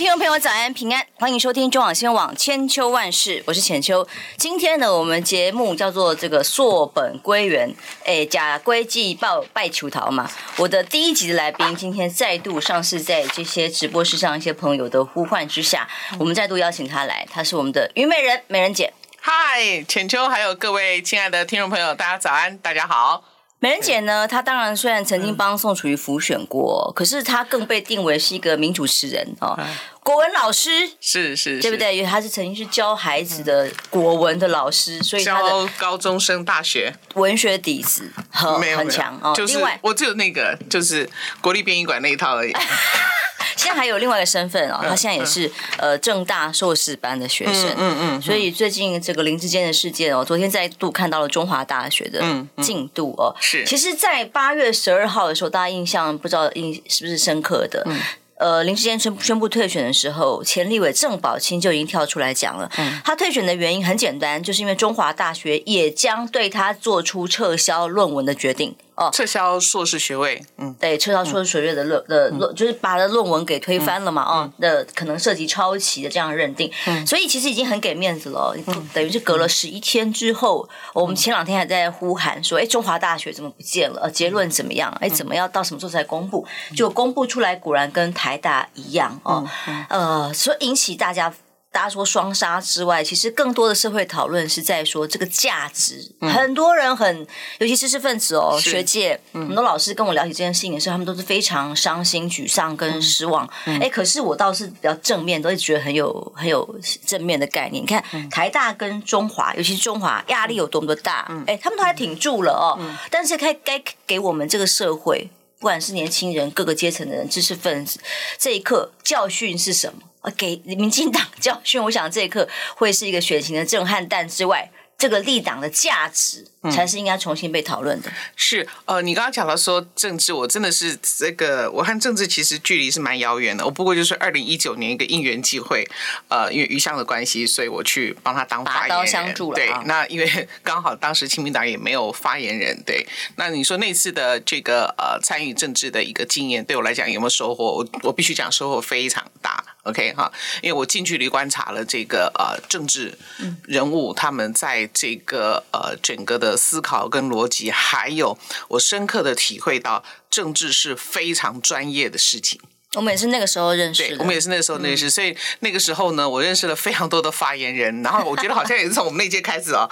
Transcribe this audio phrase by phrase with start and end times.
[0.00, 4.08] 听众朋友，早安平安，欢迎收听中广新闻网千秋万世，我是浅秋。
[4.38, 7.74] 今天呢，我们节目叫做这个溯本归元，
[8.06, 10.30] 哎，假归祭报拜求桃嘛。
[10.56, 15.86] 我的第一集的来宾今天再度上市在这些直播室上一些朋友的呼唤之下，
[16.18, 18.94] 我们再度邀请他来，他是我们的虞美人美人姐。
[19.20, 23.22] 嗨，浅秋，还有各位亲爱的听众朋友，大家早安，大家好。
[23.62, 29.58] 美人姐呢，她当然虽然曾经帮宋楚瑜辅选过，可是她更被定为是一个名主持人哦。
[30.02, 31.94] 国文老师是是，对不对？
[31.94, 39.34] 因为她是曾经是教孩子的国文的老师，所以他的高中生大学文学底子很很强哦。
[39.36, 41.08] 就是我只有那个，就是
[41.42, 42.52] 国立编译馆那一套而已。
[43.56, 47.74] 现在还有另外一个身份哦，他现在也是呃正大硕士班的学生。
[47.76, 48.22] 嗯嗯。
[48.22, 52.22] 所以最近这个林志坚的事件哦，昨天再度看到了中华大学的
[52.62, 53.34] 进度哦。
[53.40, 53.64] 是。
[53.64, 57.82] 其实，在八月十二号的时候，大家印象不知道印是不是深刻的？
[57.86, 58.00] 嗯。
[58.40, 62.70] 呃，林志坚宣宣布退选的时候，前立委郑宝清就已经跳出来讲了。
[62.78, 68.74] 嗯，他退选的原因很简单，就是因为中华大学也将对他做出撤销论文的决定。
[69.00, 78.54] 哦，撤销硕士学位，嗯，对，撤销硕士学位的论的论，就是把他的论文给推翻了嘛，啊，的可能涉及抄袭的这样认定，嗯，所以其实已经很给面子了，
[78.92, 84.02] 等于是隔了十一天之后，我们前两天还在呼喊说，哎，中华大学怎么不见了？
[84.02, 84.94] 呃，结论怎么样？
[85.00, 86.46] 哎，怎么要到什么时候才公布？
[86.76, 89.48] 就公布出来，果然跟台大一样哦，
[89.88, 91.32] 呃，所以引起大家。
[91.72, 96.10] 大家说双杀之外，其实更多的社会讨论是在说这个价值。
[96.20, 97.26] 嗯、很多人很，
[97.58, 103.46] 尤其知识分子哦，学界、嗯、很多老师跟我聊起这件事情的时候，他们都是非常伤心、沮丧跟失望。
[103.66, 106.76] 哎、嗯，可是我倒是比较正面，都是觉得很有很有
[107.06, 107.80] 正面的概念。
[107.82, 111.20] 你看、嗯、台大跟中华，尤其是中华，压力有多么的大？
[111.46, 112.78] 哎、嗯，他们都还挺住了哦。
[112.80, 115.30] 嗯、但是该该给我们这个社会，
[115.60, 118.00] 不管是年轻人、各个阶层的人、知识分子，
[118.36, 120.00] 这一刻教训是什么？
[120.36, 128.10] 给民进党教训，我想这一刻会是一个选情的震撼弹之外，这个立党的价值才是应该重新被讨论的。
[128.10, 133.64] 嗯、是呃，你刚刚讲到说政治，我真的是这个，我和政治其实距离是蛮遥远的。
[133.64, 135.88] 我不过就是二零一九年一个应援机会，
[136.28, 138.88] 呃，因为余香的关系，所以我去帮他当发言人。
[138.90, 139.54] 拔刀相助了。
[139.54, 142.82] 对，那因为刚好当时亲民党也没有发言人。
[142.84, 143.06] 对，
[143.36, 147.78] 那你说那次的这个呃参与政治的一个经验，对我来讲有没有收获？
[147.78, 149.64] 我我必须讲收获非常大。
[149.84, 150.30] OK 哈，
[150.62, 153.16] 因为我近距离观察了这个呃政治
[153.64, 158.38] 人物，他们在这个呃整个的思考跟逻辑，还有
[158.68, 162.60] 我深刻的体会到，政治是非常专业的事情。
[162.94, 169.88] 我们也是那个时候认识的，我们也是那个时候认识，嗯、所以那个时候呢，我认识了非常多的发言人，然后我觉得好像也是从我们那届开始啊，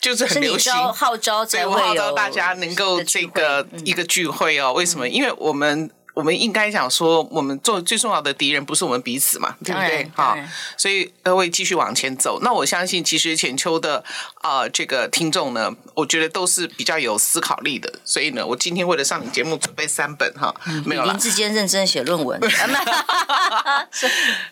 [0.00, 4.72] 就是很流行号召，对，我号召大家能够这个一个聚会哦。
[4.72, 5.08] 为什么？
[5.08, 5.90] 因为我们。
[6.20, 10.06] 我们应该讲说，我们做最重要的敌人不是我们彼此嘛，对不对？
[10.14, 10.36] 好，
[10.76, 12.40] 所以各位继续往前走。
[12.42, 14.04] 那我相信，其实浅秋的
[14.42, 17.90] 啊、呃，这个听众呢，我觉得都是比较有思考力的。
[18.04, 20.54] 所以呢，我今天为了上你节目准备三本哈，
[20.84, 21.10] 没有了。
[21.10, 22.38] 林志坚认真写论文。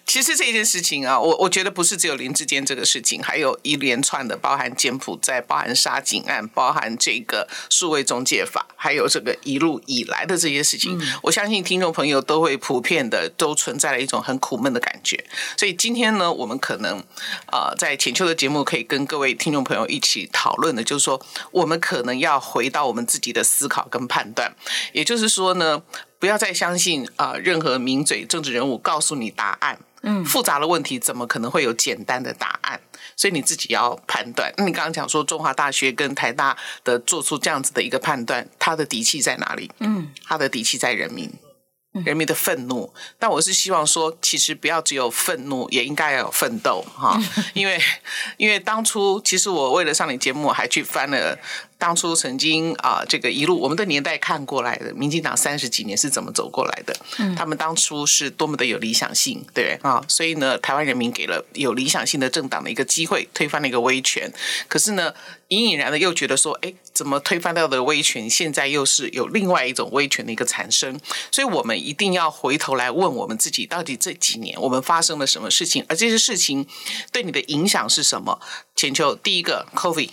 [0.06, 11.57] 其实这件事情啊，我我觉得不是只有林志坚这个事情，还有一连串的，包含柬埔寨，包含沙井案，包含这个数位中介法，还有这个一路以来的这些事情，嗯、我相信。
[11.62, 15.24] 听众朋友都会普遍的都存在了一种很苦闷的感觉，
[15.56, 16.98] 所以今天呢，我们可能
[17.46, 21.20] 啊、呃，在浅秋的节目可以跟各位听众朋友一起讨论的，就是说，
[21.50, 24.52] 我们可能要回到我们自己的思考跟判断，
[24.92, 25.82] 也就是说呢，
[26.18, 32.80] 不要再相信啊、呃，任何名嘴政治人物告诉你答案，嗯，复杂的问题怎么可能会有简单的答案？
[33.16, 34.52] 所以你自己要判断。
[34.56, 39.70] 那你刚刚讲说中华大学跟台大的做出这样子的一个判断，他的底气在哪里？
[39.80, 41.28] 嗯，他的底气在人民。
[42.04, 47.18] 人民的愤怒，但我是希望说，其实不要只有愤怒，也应该要有奋斗哈。
[47.54, 47.80] 因为，
[48.36, 51.38] 因为当初其实我为了上你节目，还去翻了。
[51.78, 56.96] 当初曾经啊，这个一路我们的年代看过来的，民进党三十几年是怎么走过来的？
[57.18, 64.32] 嗯，他们当初是多么的有理想性，对啊，所以呢，台湾人民给了有理想性的政党的一个机会，推翻了一个威权。
[64.66, 65.14] 可是呢，
[65.48, 70.98] 隐隐然的又觉得说，哎，怎么推翻掉的威权，现在又是有另外一种威权的一个产生？
[71.30, 75.84] 所以我们一定要回头来问我们自己，到底这几年我们发生了什么事情？
[75.88, 76.66] 而这些事情
[77.12, 78.40] 对你的影响是什么？
[78.74, 80.10] 浅秋，第一个，COVID。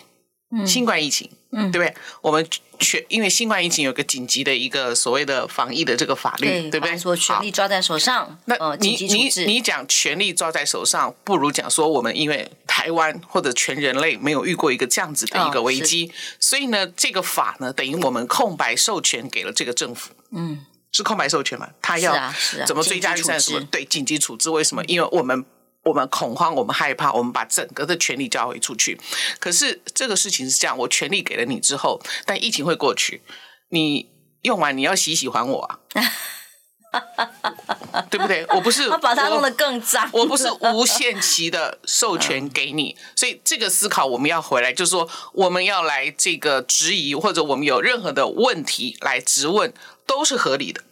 [0.63, 1.95] 新冠疫情，嗯，对不对？
[2.21, 2.47] 我们
[2.77, 6.95] 全因为新冠疫情有个紧急的一个所谓的防疫的这个法律，对，对不对？
[6.97, 21.69] 说权力抓在手上，那你你你讲权力抓在手上，不如讲说我们因为台湾或者全人类没有遇过一个这样子的一个危机，哦、所以呢，这个法呢等于我们空白授权给了这个政府，嗯，是空白授权嘛？
[21.81, 22.13] 他要
[22.67, 23.61] 怎么追加预算什么？
[23.71, 24.83] 对，紧急处置为什么？
[24.85, 25.45] 因为我们。
[25.85, 28.99] 我们恐慌，我们害怕，我们把整个的权利交回出去。
[29.39, 33.21] 可是这个事情是这样，我权利给了你之后，但疫情会过去，
[33.69, 34.09] 你
[34.41, 35.79] 用完你要洗洗还我啊，
[38.09, 38.45] 对不对？
[38.49, 49.71] 我不是把它弄得更脏，我不是无限期的授权给你，所以这个思考我们要回来，就是说我们要来这个质疑，或者我们有任何的问题来质问，
[50.07, 50.83] 都是合理的。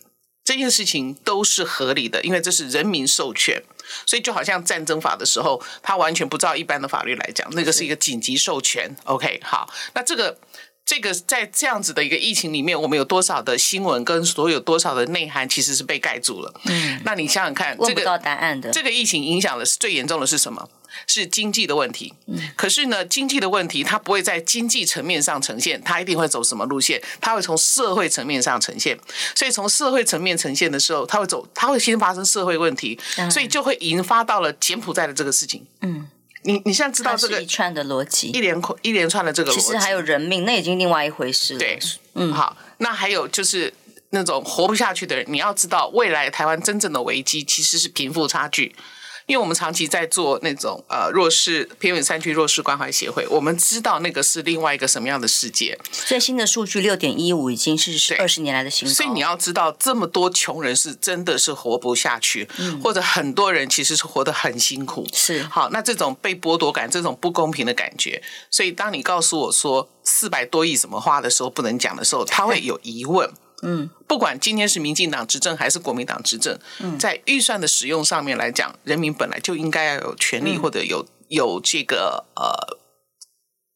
[0.43, 3.63] 这件事情都是合理的，因为这是人民授权。
[4.05, 8.95] 所以就好像战争法的时候，他完全不照一般的法律来讲，那个是一个紧急授权。
[9.05, 10.37] OK，好，那这个
[10.85, 16.53] 这个在这样子的一个疫情里面，我们有多少的新闻跟所有多少的内涵其实是被盖住了。
[16.65, 20.69] 嗯，那你想想看，问不到答案的，这个疫情影响的是最严重的是什么？
[21.07, 22.13] 是经济的问题，
[22.55, 27.01] 可是呢，经济的问题它不会在经济层面上呈现，它一定会走什么路线？
[27.19, 28.97] 它会从社会层面上呈现。
[29.35, 32.99] 所以从社会层面呈现的时候，它会走，它会先发生社会问题，
[33.31, 35.65] 所以就会引发到了柬埔寨的这个事情。
[35.81, 36.07] 嗯，
[36.43, 41.59] 你你现在知道这个一串的逻辑，一连一连串的这个逻辑，其实还有人命，那已经另外一回事了。
[41.59, 41.79] 对，
[42.13, 43.73] 嗯，好，那还有就是
[44.11, 48.75] 那种活不下去的人，你要知道，未来台湾真正的危机其实是贫富差距。
[49.25, 55.77] 因为我们长期在做那种呃弱势偏远山区弱势关怀协会，我们知道那个是另外一个什么样的世界。
[56.05, 58.93] 最新的数据六点一五已经是二十年来的新高。
[58.93, 65.07] 所以你要知道，这么多穷人是真的是活不下去，嗯、或者很多人其实是活得很辛苦。
[65.13, 73.31] 是好，那这种被剥夺感，这种不公平的感觉，所以当你告诉我说四百多亿怎么花的时候，不能讲的时候，他会 有疑问。
[73.63, 82.77] 嗯，不管今天是民进党执政还是国民党执政，嗯，在预算的使用上面来讲，人民本来就应该要有权利或者有有这个呃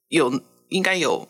[0.10, 1.28] 有应该有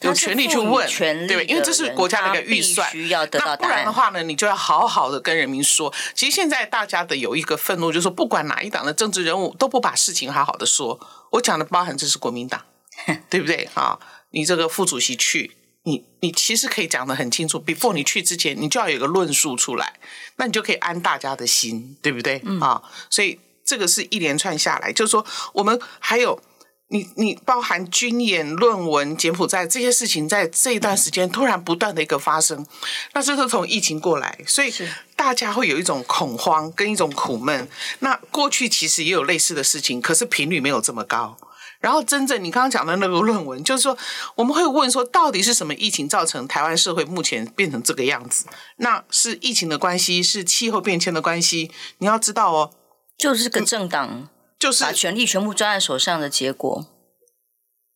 [0.00, 0.86] 有权利去问，
[1.28, 3.58] 对，因为这是国家的一个预算，需要得到答案。
[3.60, 5.94] 那不然的话呢，你就要好好的跟人民说。
[6.14, 11.00] 其实现在大家的有一个愤怒，就是说不管哪一党的政治人物都不把事情好好的说。
[11.30, 12.64] 我讲的包含这是国民党，
[13.30, 13.68] 对不对？
[13.74, 13.98] 啊，
[14.30, 15.56] 你这个副主席去。
[15.84, 20.00] 你你其实可以讲的很清楚，before 你去之前，你就要有个论述出来，
[20.36, 22.40] 那你就可以安大家的心，对不对？
[22.44, 26.42] 嗯、啊，所以这个是一连串下来，就是说我们还有
[26.88, 32.66] 你你包含军演、论文、柬埔寨这些事情，在这一段时间突然不断的一个发生，嗯、
[33.12, 34.72] 那这是从疫情过来，所以
[35.14, 37.68] 大家会有一种恐慌跟一种苦闷。
[37.98, 41.36] 那过去其实也有类似的事情，可是频率没有这么高。
[41.84, 43.94] 然后，真正你刚刚讲的那个论文，就是说，
[44.36, 48.46] 我们会问说，到底是什么疫情造成台湾社会目前变成这个样子？
[48.76, 51.70] 那是疫情的关系，是气候变迁的关系。
[51.98, 52.70] 你要知道哦，
[53.18, 56.86] 就是个政党就是把权力全部抓在手上的结果。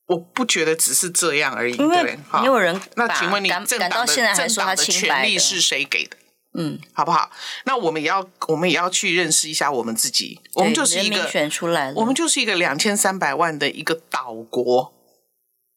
[0.08, 2.79] 我不觉得只是这样而已，因为没有人。
[2.96, 6.18] 那请问你，政党的政党的权力是谁给的？
[6.55, 7.31] 嗯，好不好？
[7.67, 10.41] 那我们也要，我们也要去认识一下我们自己。
[10.55, 14.95] 我们就是一个选出来，我们就是一个两千三百万的一个岛国。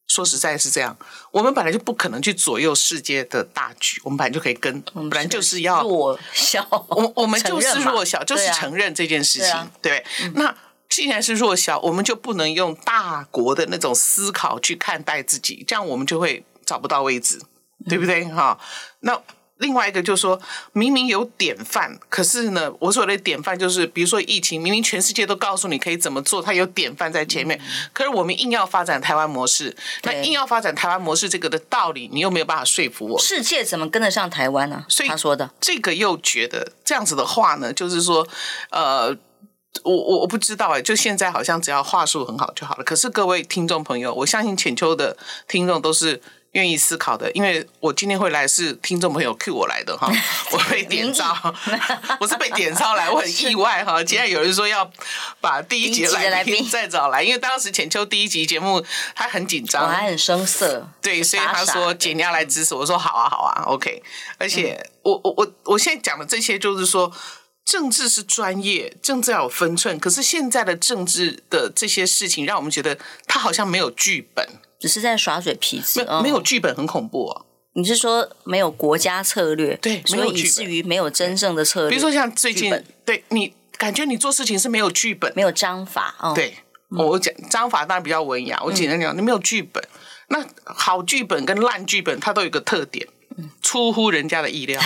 [0.08, 0.96] 说实在是这样，
[1.30, 4.00] 我们本来就不可能去左右世界的大局。
[4.04, 6.66] 我们本来就可以跟，本来就是要弱小。
[6.88, 9.70] 我我们就是弱小，就是承认这件事情。
[9.80, 10.04] 对，
[10.34, 10.54] 那
[10.88, 17.40] 既然是弱小，我们就不能用大国的那种思考去看待自己，这样我们就会找不到位置，
[17.88, 18.24] 对不对？
[18.24, 18.58] 哈，
[19.00, 19.22] 那。
[19.62, 20.38] 另外一个就是说，
[20.72, 33.18] 明明有典范，可是呢，我所谓的典范就是，比如说疫情，明明全世界都告诉你可以怎么做，它有典范在前面，嗯、可是我们硬要发展台湾模式，那硬要发展台湾模式这个的道理，你又没有办法说服我。
[33.18, 34.84] 世界怎么跟得上台湾呢？
[34.88, 38.26] 所以他说的这个又觉得这样子的话呢，就是说，
[38.70, 39.16] 呃，
[39.84, 42.82] 我我我不知道哎，就现在好像只要话术很好就好了。
[42.82, 45.16] 可是各位听众朋友，我相信浅秋的
[45.46, 46.20] 听众都是。
[46.52, 50.12] 愿意思考的，因为我今天会来是听众朋友 cue 我来的哈，
[50.52, 51.34] 我被点招，
[52.20, 54.02] 我是被点招来，我很意外哈。
[54.04, 54.90] 竟然有人说要
[55.40, 64.02] 把第一节来宾再找来，因为当时浅秋第一集节目他很紧张，我还很生涩，对，所以他说姐你要来支持，我说好啊好啊，OK。
[64.36, 67.10] 而且我我我我现在讲的这些就是说，
[67.64, 74.46] 政治是专业，政治要有分寸，可是现在的政治的这些事情，让我们觉得他好像没有剧本。
[74.82, 77.46] 只是在耍嘴皮子，没有剧本很恐怖哦。
[77.74, 79.76] 你是说没有国家策略？
[79.76, 81.90] 对，所以以至于没有真正的策略。
[81.90, 82.68] 比如说像最近，
[83.04, 86.16] 对你感觉你做事情是没有剧本，没有章法。
[86.18, 86.56] 哦对，
[86.90, 89.80] 我讲章法当然比较文雅，我简单讲，你没有剧本。
[90.30, 93.06] 那好剧本跟烂剧本，它都有一个特点，
[93.62, 94.82] 出乎人家的意料。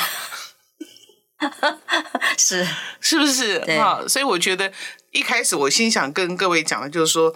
[2.36, 2.68] 是
[3.00, 4.04] 是不是啊？
[4.06, 4.70] 所以我觉得
[5.12, 7.34] 一开始我心想跟各位讲的就是说，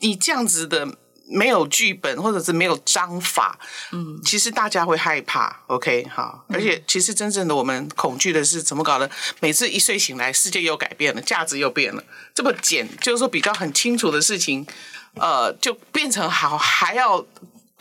[0.00, 3.58] 你这样子的没有剧本或者是没有章法，
[3.92, 5.60] 嗯，其实大家会害怕。
[5.66, 9.10] OK，好，而且其实真正的我们恐惧的是怎么搞的？
[9.40, 12.02] 每次一睡醒来，世界又改变了，价值又变了。
[12.34, 14.66] 这么简，就是说比较很清楚的事情，
[15.14, 17.24] 呃，就变成好还要。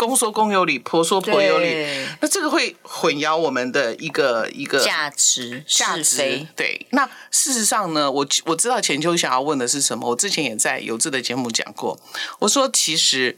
[0.06, 6.48] 公说公有理，婆说婆有理，那这个会混淆我们的一个一个价值价值。
[6.56, 10.10] 对，那事实上呢，我我知道钱秋想要问的是什么。
[10.10, 12.00] 我之前也在有志的节目讲过，
[12.40, 13.38] 我说其实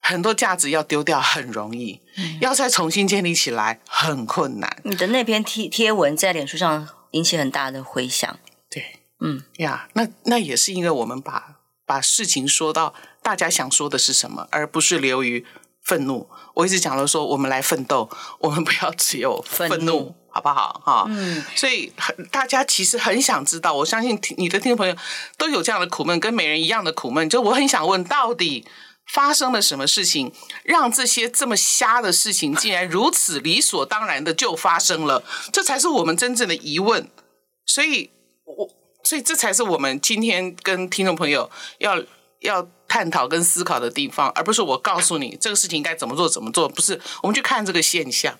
[0.00, 4.76] 很多价值要丢掉很容易，嗯、要再重新建立起来很困难。
[4.84, 8.38] 你的那篇贴贴文在脸书上引起很大的回响。
[8.70, 11.56] 对，嗯呀，那那也是因为我们把
[11.86, 15.46] 把事情说到大家想说的是什么，而不是流于。
[15.84, 18.08] 愤怒，我一直讲了说，我们来奋斗，
[18.40, 20.80] 我们不要只有愤怒，愤怒好不好？
[20.82, 24.96] 哈，嗯，所以很大家其实很想知道，我相信你的听众朋友
[25.36, 27.28] 都有这样的苦闷，跟美人一样的苦闷。
[27.28, 28.66] 就我很想问，到底
[29.12, 35.22] 发生了什么事情，让这些这么瞎的事情，竟然如此理所当然的就发生了？
[35.52, 37.10] 这才是我们真正的疑问。
[37.66, 38.10] 所以，
[38.46, 38.70] 我
[39.02, 42.02] 所以这才是我们今天跟听众朋友要
[42.40, 42.66] 要。
[42.94, 48.32] 探讨跟思考的地方，而不是我告诉你这个事情该怎么做怎么做，不是我们去看这个现象。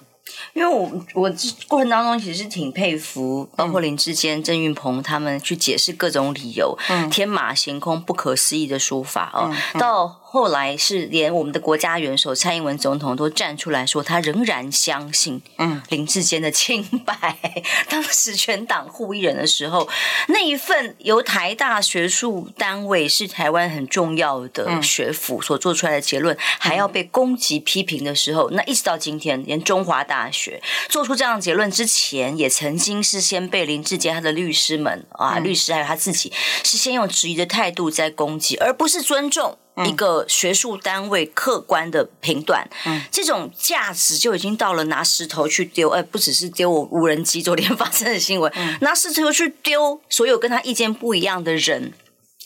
[0.53, 1.29] 因为我我
[1.67, 10.21] 过程当中其实挺佩服，包括林志坚、郑运鹏他们去解释各种理由，嗯、天马行空、不可思议的说法哦，嗯嗯、到。
[10.35, 17.39] 后来是连我们的国家元首蔡英文总统都站出来说，他仍然相信嗯林志坚的清白。
[17.41, 19.89] 嗯、当时全党护一人的时候，
[20.27, 36.33] 那一份由台大学术单位是台湾很重要的学府所做出来的结论，嗯、还要被攻击批评的时候，那一直到今天，连中华大学做出这样的结论之前，也曾经是先被林志坚他的律师们啊，律师还有他自己
[36.65, 39.57] 是先用质疑的态度在攻击，而不是尊重。
[39.87, 51.93] 一个学术单位客观的评断，嗯、这种价值就已经到了拿石头去丢，哎，不只是丢我无人机昨天 发生的新闻，嗯、拿石头去丢所有跟他意见不一样的人，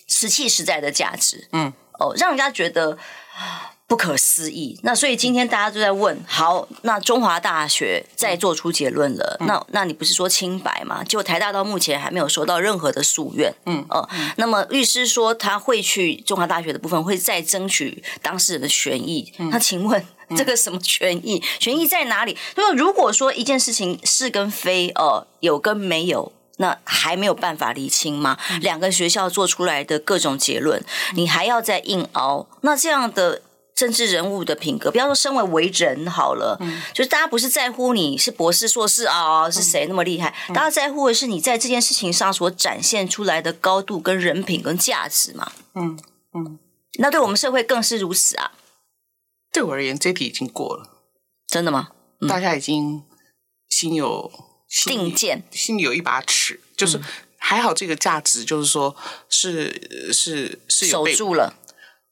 [0.06, 2.96] 实气实在的价值，嗯，哦，让人家觉得。
[3.88, 4.78] 不可思议。
[4.82, 11.02] 那所以今天大家都在问：好，那中华大学再做出结论了，嗯、那那你不是说清白吗？
[11.02, 13.52] 结果台大到目前还没有收到任何的诉愿。
[13.64, 19.32] 嗯，哦、呃，嗯、那么律师说他会去中华大学的部分会再争取当事人的权益。
[19.38, 20.04] 嗯、那请问
[20.36, 21.42] 这个什么权益？
[21.58, 22.36] 权益在哪里？
[22.56, 28.36] 那么如果说一件事情是跟非，哦、呃，有跟没有，那还没有办法厘清吗？
[28.50, 32.46] 嗯、两个学校做出来的各种结论，你还要再硬熬？
[32.60, 33.40] 那这样的。
[33.78, 45.52] 政治人物的品格，不要说身为为人好了，嗯、就是大家不是在乎你是博士、硕士啊、哦，是谁那么厉害，嗯、大家在乎的是你在这件事情上所展现出来的高度、跟人品、跟价值嘛。
[45.76, 45.96] 嗯
[46.34, 46.58] 嗯，
[46.98, 48.50] 那对我们社会更是如此啊。
[49.52, 50.90] 对我而言，这题已经过了。
[51.46, 51.90] 真的吗？
[52.20, 53.04] 嗯、大家已经
[53.68, 54.28] 心有
[54.68, 57.00] 心定见，心里有一把尺，就是
[57.36, 58.96] 还好这个价值，就是说
[59.28, 61.54] 是是是有守住了。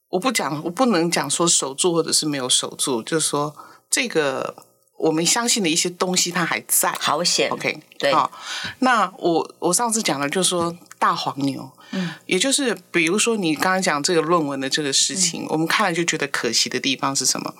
[0.09, 3.53] 我不讲，我不能讲说守住或者是没有守住，就是说
[3.89, 4.55] 这个
[4.97, 6.91] 我们相信的一些东西它还在。
[6.93, 8.13] 好险，OK，对。
[8.13, 8.31] 好，
[8.79, 17.53] 那我我上次讲了，就是说大黄牛，嗯，也就是比如说你刚刚讲这个论文的这个事情，嗯、我们看了就觉得可惜的地方是什么？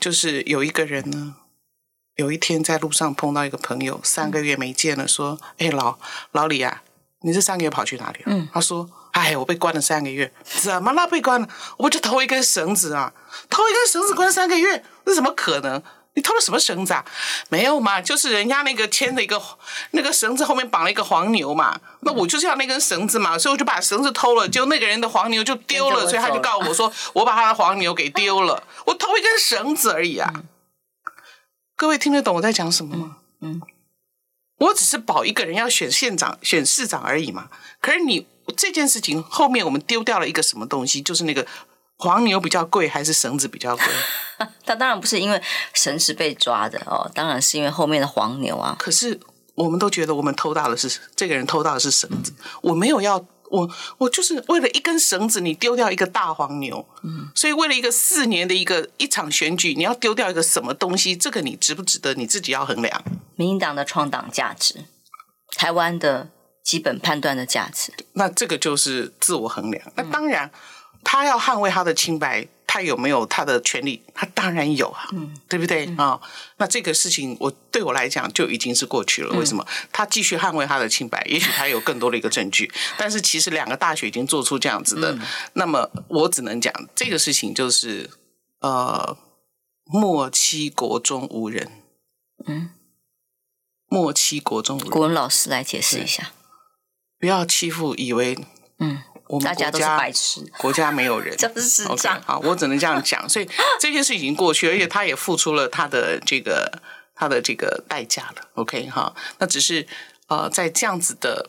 [0.00, 1.34] 就是有一个人呢，
[2.16, 5.98] 有一天在路上碰到一个朋友，三个月没见了，说：“哎、嗯，老
[6.32, 6.82] 老李啊，
[7.20, 8.88] 你这三个月跑去哪里了？”嗯，他说。
[9.12, 11.06] 哎，我被关了三个月，怎么了？
[11.06, 11.48] 被关了？
[11.78, 13.12] 我就偷一根绳子啊，
[13.48, 15.82] 偷一根绳子关三个月，那怎么可能？
[16.14, 17.02] 你偷了什么绳子啊？
[17.48, 19.40] 没有嘛，就是人家那个牵的一个
[19.92, 30.30] 那个绳子后面绑了一个黄牛嘛，那我就是要那根绳子嘛，所以我就把绳子偷了，就那个人的黄牛就丢了，所以他就告我说我把他的黄牛给丢了， 我偷一根绳子而已啊。
[31.76, 33.16] 各位听得懂我在讲什么吗？
[33.40, 33.60] 嗯，
[34.58, 37.48] 我只是保一个人要选县长、选市长而已嘛，
[37.80, 38.26] 可是你。
[38.52, 41.00] 这件事情后面我们丢掉了一个什么东西？
[41.02, 41.46] 就是那个
[41.98, 43.84] 黄牛比较贵，还是绳子比较贵？
[44.66, 45.40] 他当然不是因为
[45.72, 48.74] 绳子被抓的哦，当然是因为后面的黄牛啊。
[48.78, 49.20] 可是
[49.54, 52.32] 我们都觉得我们偷到的是这个人偷到的是绳子，
[52.62, 56.84] 我没有要我我就是为了一根绳子，你丢掉一个大黄牛。
[57.04, 61.14] 嗯，所以为了一个四年的一个一场选举，你要丢掉一个什么东西？
[61.14, 62.14] 这个你值不值得？
[62.14, 63.04] 你自己要衡量。
[63.36, 64.86] 民进党的创党价值，
[65.54, 66.30] 台湾的。
[66.62, 69.92] 基本判断的价值，那这个就是自我衡量。
[69.96, 70.50] 那当然，
[71.04, 74.00] 他要捍卫他的清白，他有没有他的权利？
[74.14, 76.20] 他当然有啊，嗯，对不对啊、嗯哦？
[76.58, 79.34] 那这个事情，我对我来讲就已经是过去了。
[79.34, 79.66] 嗯、为什么？
[79.90, 82.72] 他继续捍卫他的清白，也许他有更多的一个证据。
[82.96, 85.20] 但是其实两个大学已经做出这样子的，嗯、
[85.54, 88.08] 那么我只能讲这个事情就是
[88.60, 89.16] 呃，
[89.84, 91.68] 莫欺国中无人。
[92.46, 92.70] 嗯，
[93.88, 94.90] 莫欺国中无人。
[94.90, 96.32] 国文老师来解释一下，
[97.22, 98.36] 不要欺负以为
[98.80, 99.04] 嗯。
[99.28, 102.20] 我们国家，大家都是白痴，国家没有人， 这是这样。
[102.26, 103.26] 好，我只能这样讲。
[103.26, 103.48] 所以
[103.80, 106.82] 这件事已经过去，而且他也付出了他的这个
[107.14, 108.48] 他的这个代价了。
[108.56, 109.86] OK 哈，那只是
[110.26, 111.48] 呃，在这样子的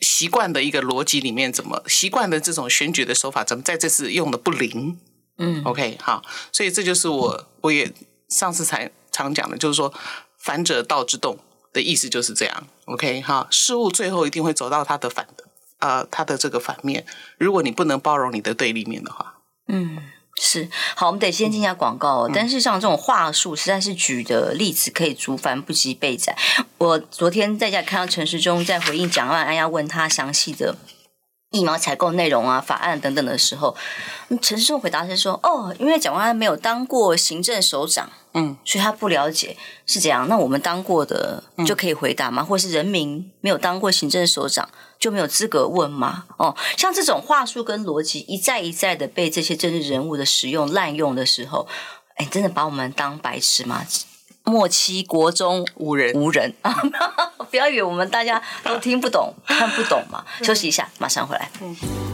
[0.00, 4.98] 习惯的一个逻辑里面，怎么习惯的这种选举的手法，怎么在这次用的不灵？
[5.38, 7.90] 嗯，OK 好，所以这就是我我也
[8.28, 9.94] 上次才常讲的，就是说
[10.38, 11.38] “反者道之动”
[11.72, 12.66] 的意思就是这样。
[12.86, 15.44] OK 哈，事物最后一定会走到它的反的。
[15.78, 17.04] 呃，它的这个反面，
[17.38, 19.98] 如果你不能包容你的对立面的话，嗯，
[20.40, 22.26] 是好，我们得先进一下广告。
[22.26, 26.38] 哦、但是像这种话术，实在是举的例子可以竹繁不及备载。
[26.78, 30.76] 我昨天在家看到陈时中在回应蒋万安要问他详细的
[31.52, 33.76] 疫苗采购内容啊、法案等等的时候，
[34.40, 39.56] 陈世忠回答是说：“哦，因为蒋万安没有当过行政首长，嗯，所以他不了解
[39.86, 40.26] 是这样。
[40.28, 42.42] 那我们当过的就可以回答吗？
[42.42, 44.68] 嗯、或是人民没有当过行政首长？”
[45.02, 46.26] 就没有资格问吗？
[46.36, 51.66] 哦，像这种话术跟逻辑一再一再的被这些政治人物的使用滥用的时候，
[52.14, 53.84] 哎，真的把我们当白痴吗？
[54.44, 56.74] 莫欺国中无人，无人啊！
[57.50, 60.24] 不要以为我们大家都听不懂、看不懂嘛。
[60.42, 61.48] 休息一下，马上回来。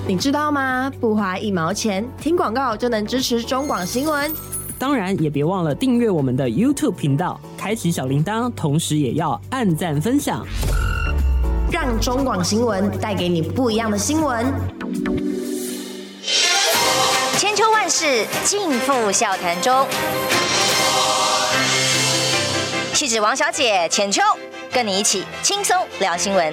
[0.06, 0.92] 你知道吗？
[1.00, 4.32] 不花一毛钱，听广告就能支持中广新闻。
[4.78, 10.47] 当然，也别忘了订阅我们的 YouTube 频道，开启小铃铛，同时也要按赞分享。
[11.70, 14.47] 让中广新闻带给你不一样的新闻。
[17.37, 19.87] 千秋万世尽付笑谈中。
[22.99, 24.21] 气质王小姐浅秋，
[24.73, 26.52] 跟你一起轻松聊新闻。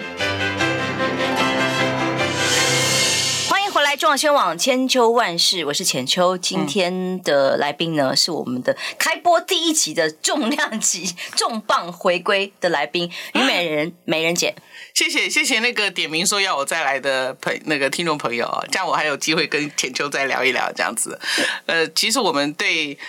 [3.73, 6.37] 回来，中广新闻网千秋万世，我是浅秋。
[6.37, 14.55] 今天的来宾呢，是我们的开播第一集的重量级重磅回归的来宾 虞美人美人姐。
[14.93, 21.19] 谢谢谢谢那个点名说要我再来的朋那个听众朋友，这样我还有机会跟浅秋再聊一聊这样子。
[21.65, 22.99] 呃，其实我们对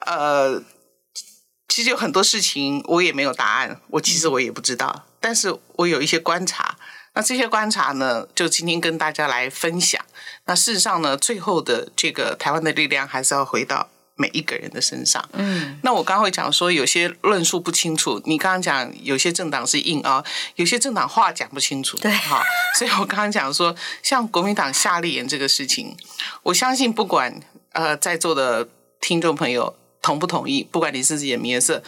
[0.00, 0.62] 呃，
[1.68, 6.76] 其实有很多事情我也没有答案，我其实我也不知道，但是我有一些观察。
[7.14, 9.98] 那这些观察呢，就今天跟大家来分享。
[10.44, 15.26] 那事实上呢，最后的这个台湾的力量还是要回到每一个人的身上。
[15.32, 18.20] 嗯，那我刚刚会讲说，有些论述不清楚。
[18.26, 20.22] 你刚刚讲有些政党是硬啊，
[20.56, 21.96] 有些政党话讲不清楚。
[21.96, 22.42] 对，好，
[22.78, 25.96] 所以我刚刚讲说，像国民党夏立言这个事情，
[26.42, 27.40] 我相信不管
[27.72, 28.68] 呃在座的
[29.00, 29.74] 听众朋友
[30.06, 31.82] 同不同意，不管你是自己的颜色，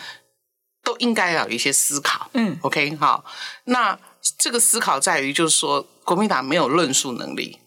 [0.83, 2.31] 都应该要有一些思考。
[2.35, 3.25] 嗯，OK，好，
[3.65, 3.99] 那。
[4.37, 7.61] 这个思考在于，就是说，国民党没有论述能力，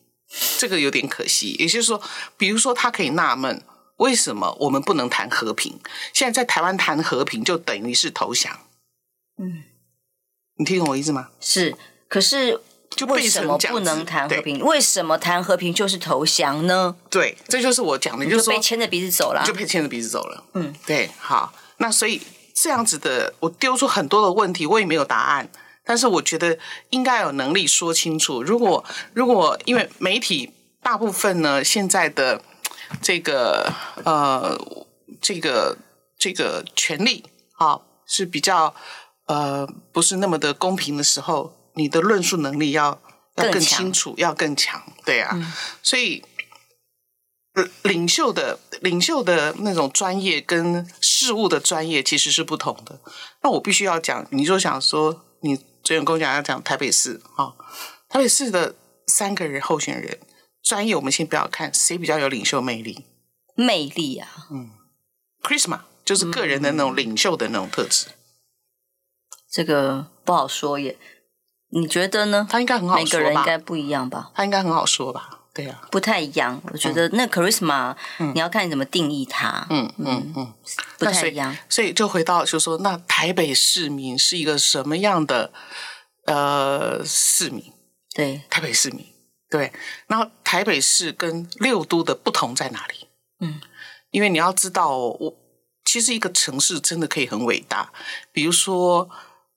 [0.59, 1.55] 这个有点可惜。
[1.57, 1.99] 也就是说，
[2.37, 3.63] 比如说，他可以纳闷，
[3.97, 5.79] 为什么我们不能谈和平？
[6.13, 8.59] 现在在台湾谈和平，就等于是投降。
[9.37, 9.63] 嗯，
[10.57, 11.29] 你听懂我意思吗？
[11.39, 11.75] 是，
[12.07, 12.61] 可是
[12.95, 14.59] 就为什么不能谈和平？
[14.59, 16.95] 为什么谈和平就是投降呢？
[17.09, 20.43] 对，这就是我讲的，就是被牵着鼻子走了，就被牵着鼻子走了。
[20.53, 22.21] 嗯，对，好，那所以
[22.53, 25.49] 这样子的，我丢出很多的问题，我也没有答案。
[25.83, 26.59] 但是我觉得
[26.91, 28.43] 应该有能力说清楚。
[28.43, 30.51] 如果如果因为媒体
[30.83, 32.39] 大部分呢，现在的
[33.01, 33.73] 这个
[34.05, 34.55] 呃
[35.19, 35.75] 这个
[36.19, 37.25] 这个权利
[37.57, 38.75] 啊是比较
[39.25, 43.01] 呃不是那么的公平的时候，你的论述能力要
[43.35, 45.31] 要更清楚，要更强，对啊。
[45.33, 46.23] 嗯、所以
[47.83, 52.99] 领袖的领袖的那种专业跟事物的专业其实是不同的。
[53.41, 55.65] 那我必须要讲，你就想说你。
[55.83, 57.55] 昨天跟我讲要讲台北市啊、哦，
[58.07, 58.75] 台北市的
[59.07, 60.19] 三个人候选人
[60.61, 63.03] 专业，我们先不要看谁比较有领袖魅力，
[63.55, 64.69] 魅力啊，嗯
[65.41, 68.13] ，Charisma 就是个人的那种领袖的那种特质，嗯、
[69.49, 70.99] 这个不好说耶，
[71.71, 72.47] 你觉得呢？
[72.49, 73.03] 他应该很好说吧？
[73.03, 74.31] 每个人应该不一样吧？
[74.35, 75.29] 他应该很好说吧？
[75.53, 76.61] 对呀、啊，不太一样。
[76.71, 79.67] 我觉得那 Charisma，、嗯、你要看你怎么定义它。
[79.69, 80.53] 嗯嗯嗯，嗯
[80.97, 81.61] 不太一样所。
[81.69, 85.51] 所以就回到就是说，那台北市民是一个什么样的
[86.25, 87.73] 呃市民？
[88.13, 89.05] 对，台北市民。
[89.49, 89.73] 对，
[90.07, 93.07] 那台北市跟六都的不同在哪里？
[93.41, 93.59] 嗯，
[94.11, 95.37] 因为你要知道，我
[95.83, 97.91] 其实一个城市真的可以很伟大。
[98.31, 99.09] 比如说，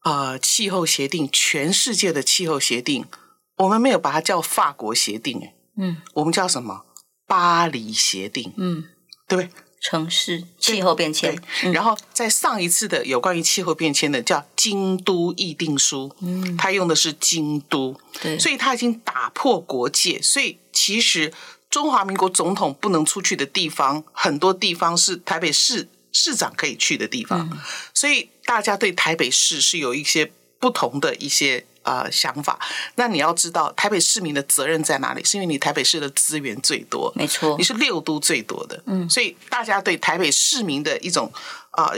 [0.05, 3.05] 呃，气候协定，全世界的气候协定，
[3.57, 6.85] 我们没有把它叫法国协定，嗯，我们叫什么？
[7.27, 8.53] 巴黎协定。
[8.57, 8.85] 嗯，
[9.27, 9.51] 对不对？
[9.81, 21.35] 城市气候变迁，嗯、然后在上一次的有关于气候变迁的叫《京都议定书》，嗯，他用的是京都，对，所以他已经打破国界，所以其实
[21.69, 27.59] 中华民国总统不能出去的地方，很多地方是台北市市长可以去的地方，嗯、
[27.93, 31.67] 所以大家对台北市是有一些不同的一些。
[31.85, 32.59] 呃，想法。
[32.95, 35.23] 那你要知道，台北市民的责任在哪里？
[35.23, 41.31] 是因为你台北市的资源最多，没错，你是六都最多的，嗯，所以大家对台北市民的一种
[41.73, 41.93] 呃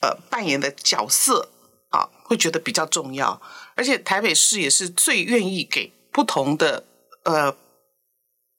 [0.00, 1.48] 呃扮演的角色
[1.90, 3.40] 啊，会觉得比较重要。
[3.76, 6.82] 而且台北市也是最愿意给不同的
[7.22, 7.56] 呃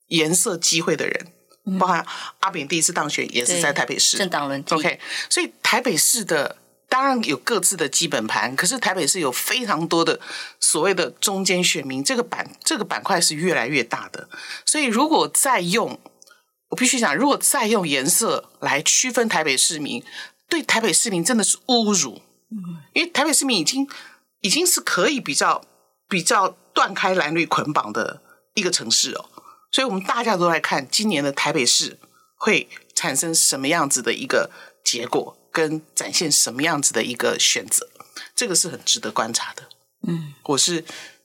[0.08, 1.32] 颜色机会的人，嗯、
[1.78, 2.04] 包含
[2.40, 6.58] 阿扁第一次当选也是在台北市，政党轮替，OK，所以台北市的。
[6.88, 10.20] 当然有各自的基本盘，可是台北市有非常多的
[10.60, 14.28] 所谓的中间选民，这个板这个板块是越来越大的。
[14.66, 15.98] 所以如果再用，
[16.68, 20.04] 我必须讲，如果再用颜色来区分台北市民，
[20.50, 22.20] 对台北市民真的是侮辱。
[22.92, 23.88] 因为台北市民已经
[24.42, 25.64] 已经是可以比较
[26.06, 28.20] 比较断开蓝绿捆绑的
[28.52, 29.30] 一个城市哦。
[29.72, 31.98] 所以我们大家都来看今年的台北市
[32.36, 34.50] 会产生什么样子的一个
[34.84, 35.36] 结果。
[35.54, 37.86] 跟展现什么样子的一个选择，
[38.34, 39.68] 这个是很值得观察的。
[40.08, 40.82] 嗯，我是。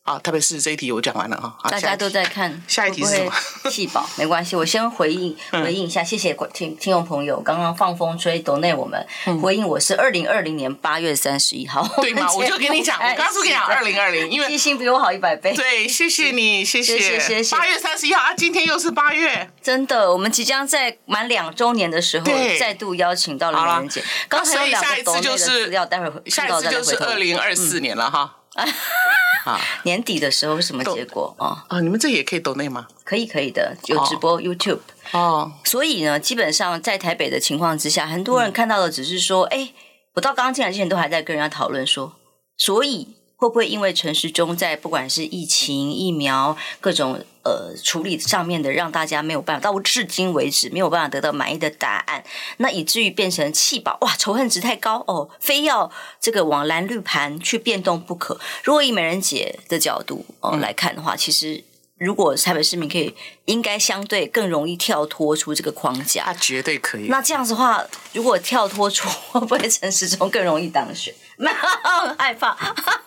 [0.08, 3.34] 啊，特别是这一题我讲完了啊，大家都在看，下一题是什么？
[3.70, 9.06] 细胞没关系，我先回应回应一下，谢谢听听众朋友刚刚放风吹 donate 我们
[9.41, 12.32] 回应，我是二零二零年八月三十一号，对吗？
[12.34, 15.54] 我就跟你讲，我刚刚是跟你讲二零二零，因为记性比我好一百倍。
[15.54, 17.54] 对，谢谢你，谢谢谢谢。
[17.58, 22.26] 八月三十一号啊，今天又是八月，真的，我们即将在满两周年的时候
[22.58, 24.02] 再度邀请到了美人姐。
[24.30, 28.36] 刚才有两个 donate 的资料，待会儿下一次就是二零二四年了哈。
[29.47, 31.63] 啊，年底的时候什么结果啊？
[31.69, 32.88] 啊，你们这也可以抖内吗？
[33.03, 34.79] 可以，可以的，有直播 YouTube
[35.12, 35.53] 哦。
[35.63, 39.69] 所以呢，基本上在台北的情况之下，很多人看到的只是说，哎、嗯，
[40.15, 42.13] 我到刚刚进来之前都还在跟人家讨论说，
[42.57, 43.16] 所以。
[43.38, 52.23] 会不会因为陈时中在不管是疫情、疫苗各种呃处理上面的，让大家没有办法到至今为止没有办法得到满意的答案，
[52.58, 58.39] 那以至于变成弃保哇，仇恨值太高哦，非要这个往蓝绿盘去变动不可。
[58.63, 61.63] 如果以美人姐的角度哦、呃、来看的话，其实。
[62.00, 63.12] 如果台北市民可以，
[63.45, 66.26] 应该相对更容易跳脱出这个框架。
[66.26, 67.08] 他绝对可以。
[67.08, 71.12] 那这样子的话，如果跳脱出， 会不会陈时中更容易当选？
[72.17, 72.56] 害怕，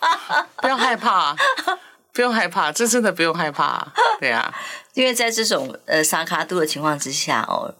[0.62, 1.34] 不用害怕，
[2.12, 3.92] 不用害怕，这真的不用害怕。
[4.20, 4.54] 对啊，
[4.94, 7.74] 因为在这种呃三卡度的情况之下哦，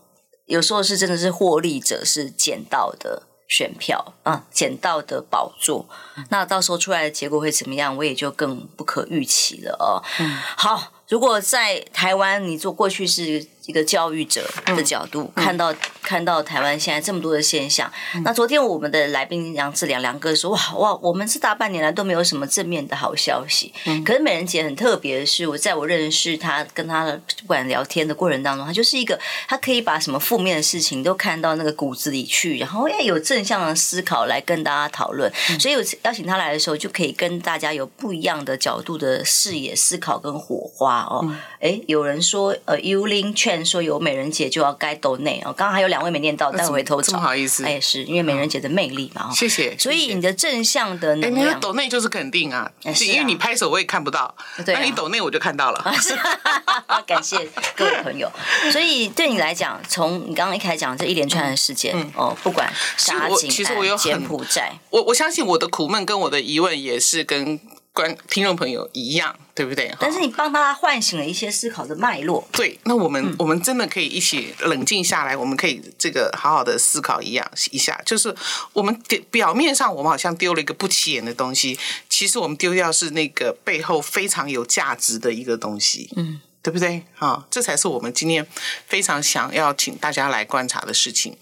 [0.47, 5.89] 有时候是真的是获利者是捡到的选票啊，捡到的宝座。
[6.31, 7.97] 那到时候出来的结果会怎么样？
[7.97, 10.03] 我也就更不可预期了哦。
[10.19, 10.93] 嗯，好。
[11.11, 23.73] 如果在台湾，你做过去是一个教育者的角度，嗯、看到看到台湾现在这么多的现象，嗯、那昨天我们的来宾杨志良梁哥说：“哇哇，我们这大半年来都没有什么正面的好消息。
[23.87, 27.07] 嗯”可是美人姐很特别的是，我在我认识她跟她
[27.41, 35.33] 不管聊天的过程当中，她就是一个她可以把什么负面的事情都看到那个骨子里去，然后要有正向的思考来跟大家讨论。
[35.51, 41.03] 嗯、所以我邀请她来的时候，就可以跟大家有不一样的角度的视野、思考跟火花。
[41.03, 41.25] 哦，
[41.61, 45.53] 哎、嗯，有人说，呃，Yulin 说有美人姐就要该抖内哦。
[45.53, 47.13] 刚刚还有两位没念到，待会偷找。
[47.13, 49.31] 不好意思，哎，是因为美人姐的魅力嘛。
[49.35, 49.77] 谢谢。
[49.79, 54.35] 所以你的正向的能量，抖内就是肯定啊，是因为你拍手我也看不到，
[54.67, 55.95] 那你抖内我就看到了。
[57.07, 57.37] 感谢
[57.77, 58.31] 各位朋友。
[58.73, 67.59] 所以对你来讲，从你刚刚一开始讲这一连串的事件哦，不管杀警、其实我有柬埔寨，我我相信我的苦闷跟我的疑问也是跟。
[67.93, 69.93] 观听众朋友一样，对不对？
[69.99, 72.47] 但是你帮他唤醒了一些思考的脉络。
[72.53, 78.01] 对，那我们、嗯、我们真的可以一起冷静下来，我们可以这个好好的思考一样一下。
[78.07, 78.35] 就是
[78.73, 78.97] 我们
[79.31, 81.77] 表面上我们好像丢了一个不起眼的东西，
[82.09, 86.11] 其实我们丢掉是那个背后非常有价值的一个东西。
[86.17, 87.03] 嗯，对不对？
[87.19, 88.47] 啊，这才是我们今天
[88.87, 91.37] 非常想要请大家来观察的事情。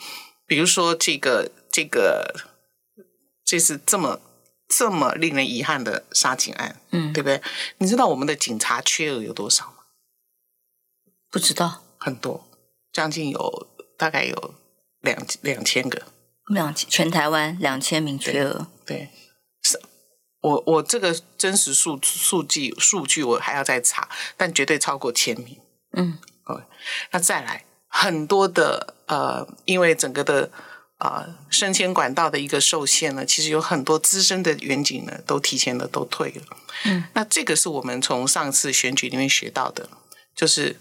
[0.47, 2.35] 比如说这个这个，
[3.45, 4.23] 这是这么。
[4.69, 7.41] 这么令人遗憾的杀警案，嗯，对不对？
[7.79, 9.73] 你知道我们的警察缺额有多少吗？
[11.31, 12.47] 不知道，很多，
[12.93, 14.55] 将近有大概有
[15.01, 16.03] 两两千个，
[16.49, 19.09] 两千全台湾两千名缺额，对，
[19.63, 19.81] 是，
[20.43, 25.59] 我我这个真实数数据数据我还要再查，但绝对超过千名，
[25.93, 26.63] 嗯，哦，
[27.13, 30.51] 那再来很多的呃，因为整个的。
[30.99, 36.43] 啊，升迁管道的一个受限呢，其实有很多资深的员警呢，都提前的都退了。
[36.85, 39.89] 嗯，那这个是我们从上次选举里面学到的，
[40.35, 40.77] 就是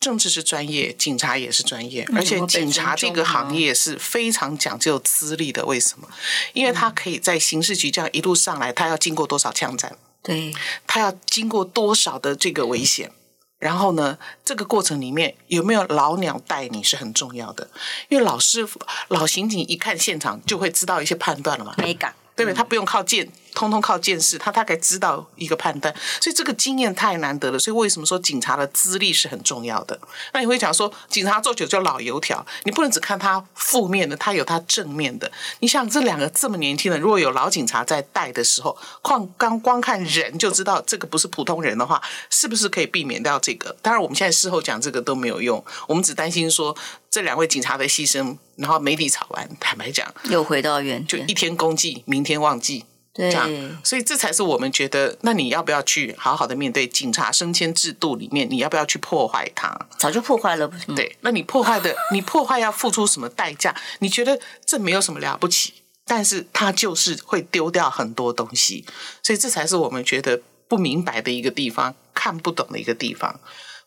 [0.00, 5.64] 政治是专业，警察也是专业，而且警察这个行业是非常讲究资历的。
[5.64, 6.08] 为什么？
[6.52, 9.96] 因为他可以在刑事局这样一路上来，他要经过多少枪战？
[10.22, 10.52] 对，
[10.88, 13.12] 他要经过多少的这个危险？
[13.58, 17.68] 然后呢，这个过程里面有没有老鸟带你是很重要的，
[18.08, 21.74] 因为老师傅、老刑警一看现场就会知道一些判断了嘛。
[21.78, 22.54] 没敢，对不对？
[22.54, 23.28] 他不用靠见。
[23.56, 27.58] 通通靠见识，他大概知道一个判断，所以这个经验太难得了。
[27.58, 29.98] 所以为什么说警察的资历是很重要的？
[30.34, 35.32] 那你会讲说，警察做久就老油条，你不能只看他负面的，他有他正面的。
[35.60, 43.74] 你想这两个这么年轻的，如果有老警察在带的时候，光刚光看人就知道这个不是普通人的话，是不是可以避免掉这个？
[43.80, 46.76] 当然，我们现在事后讲这个都没有用，我们只担心说
[47.10, 52.84] 这两位警察的牺牲，然后媒体炒完，坦白讲，又回到原点，就一天公祭，明天忘记。
[53.16, 58.46] 对，这样，所以这才是我们觉得，那你要不要去好好的面对警察升迁制度里面？
[58.50, 59.74] 你要不要去破坏它？
[59.98, 60.84] 早就破坏了，不是？
[60.94, 63.74] 对，那你破坏的， 你破坏要付出什么代价？
[64.00, 65.72] 你觉得这没有什么了不起，
[66.04, 68.84] 但是它就是会丢掉很多东西，
[69.22, 73.40] 所以这才是我们觉得不明白的一个地方，看不懂的一个地方。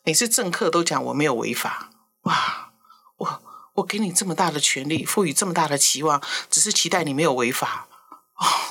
[0.04, 1.92] 每次政客都讲我没有违法，
[2.24, 2.72] 哇，
[3.18, 3.42] 我
[3.76, 7.88] 我给你这么大的权利，赋予这么大的期望，只是期待你没有违法，
[8.36, 8.69] 哦。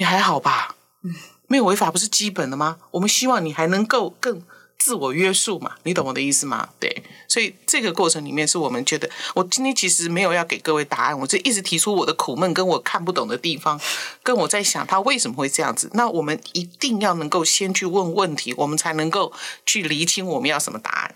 [0.00, 0.76] 你还好吧？
[1.02, 1.14] 嗯，
[1.46, 2.78] 没有违法不是基本的吗？
[2.92, 4.42] 我们希望你还能够更
[4.78, 6.70] 自我约束嘛，你懂我的意思吗？
[6.80, 13.78] 对，所以这个过程里面是我们觉得，我今天其实没有要给各位答案，我就一直提出我的苦闷跟我看不懂的地方，
[14.24, 15.90] 跟我在想他为什么会这样子。
[15.92, 19.30] 那我们一定要能够先去问问题，我们才能够
[19.66, 21.14] 去厘清我们要什么答案。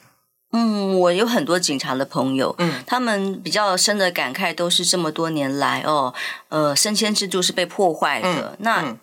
[0.56, 6.14] 嗯，我有很多警察的朋友，嗯，他们比较深的感慨都是这么多年来哦，
[6.48, 8.52] 呃，升迁制度是被破坏的。
[8.52, 8.96] 嗯、那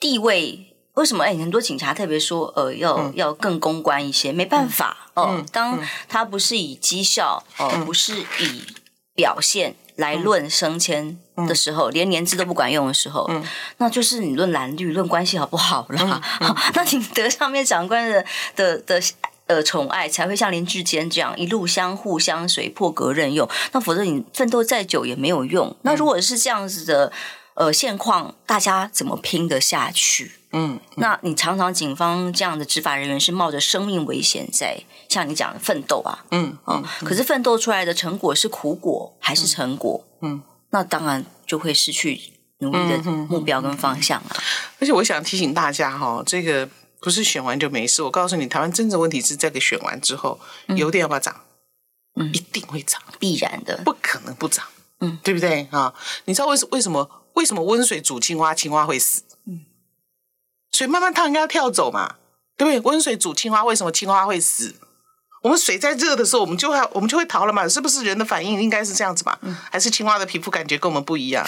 [0.00, 1.24] 地位为什么？
[1.24, 5.44] 哎，很多警察特别说，呃，要、嗯、要更公关一些，没办法、嗯、哦。
[5.52, 8.62] 当他不是以绩效哦、呃，不是以
[9.14, 13.44] 表现来论升迁的时候，嗯、连年资都不管用的时候，嗯、
[13.76, 16.22] 那就是你论蓝绿，论关系好不好啦。
[16.40, 18.24] 嗯嗯、 那你得上面长官的
[18.56, 19.02] 的的。
[19.46, 23.48] 的呃，宠爱才会像林志坚这样一路相互相随，破格任用。
[23.72, 25.76] 那否则你奋斗再久也没有用。
[25.82, 27.12] 那如果是这样子的
[27.54, 30.32] 呃现况，大家怎么拼得下去？
[30.52, 40.06] 嗯，嗯，那你常常警方这样的执法人员是冒着生命危险在像你讲的奋斗啊，嗯嗯，嗯，可是奋斗出来的成果是苦果还是成果？
[40.22, 42.18] 嗯，那当然就会失去
[42.60, 44.30] 努力的目标跟方向了。
[44.80, 46.66] 而且我想提醒大家哈，这个。
[47.04, 48.02] 不是选完就没事。
[48.02, 51.42] 我告诉你，台湾真正问题是这个选完之后，嗯、油电要不要涨？
[52.16, 54.64] 嗯，一定会涨，必然的，不可能不涨。
[55.00, 55.92] 嗯，对不对啊？
[56.24, 59.22] 你知道为什为什么为什么温水煮青蛙，青蛙会死？
[59.46, 59.66] 嗯，
[60.72, 62.14] 水慢慢烫，应该要跳走嘛，
[62.56, 62.80] 对不对？
[62.90, 64.74] 温水煮青蛙，为什么青蛙会死？
[65.42, 68.02] 我们水在热的时候，我们就会我们就会逃了嘛，是不是？
[68.02, 69.38] 人的反应应该是这样子嘛？
[69.42, 71.46] 嗯，还是青蛙的皮肤感觉跟我们不一样？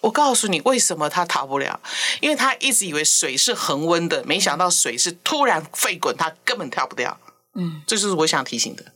[0.00, 1.78] 我告诉你，为什么他逃不了？
[2.20, 7.18] 因为他一直以为水是恒温的，没想到水是突然沸滚，他根本跳不掉。
[7.54, 8.92] 嗯，这就是我想提醒的。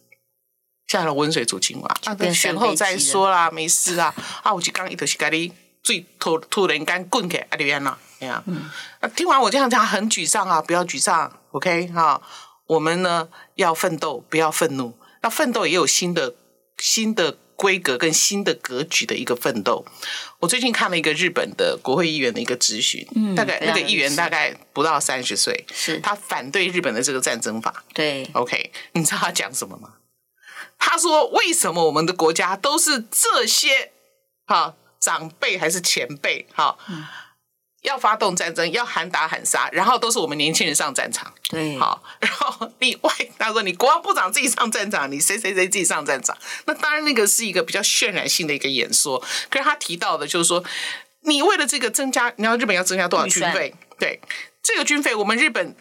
[0.86, 4.14] 下了温水煮青蛙，啊，选后再说啦，没事啊。
[4.42, 8.70] 啊，我就刚一头是咖喱，最突突然间滚开阿里安娜，哎呀，嗯，
[9.14, 12.20] 听完我这样讲，很沮丧啊，不要沮丧，OK 哈。
[12.66, 14.96] 我们呢要奋斗，不要愤怒。
[15.22, 16.34] 那奋斗也有新的
[16.78, 17.38] 新的。
[17.56, 19.84] 规格跟新的格局的一个奋斗。
[20.40, 27.84] 我最近看了一个日本的国会议员的一个质询，嗯，大概那个议员大概不到三十岁，是他反对日本的这个战争法。
[27.92, 29.94] 对，OK，你知道他讲什么吗？
[30.78, 33.92] 他说：“为什么我们的国家都是这些
[34.46, 37.04] 哈长辈还是前辈哈？”嗯
[37.84, 41.32] 要发动战争，要喊打喊杀，然后都是我们年轻人上战场。
[41.48, 46.36] 对，好，然后另外他说你国防部长自己上战场，你谁谁谁自己上战场？
[46.66, 49.22] 那当然那个是一个比较渲染性的一个演说。
[49.48, 50.64] 可是他提到的就是说，
[51.20, 53.74] 你为了这个增加，你要日本要增加多少军费？
[53.98, 54.20] 对，
[54.62, 55.76] 这个军费我们日本。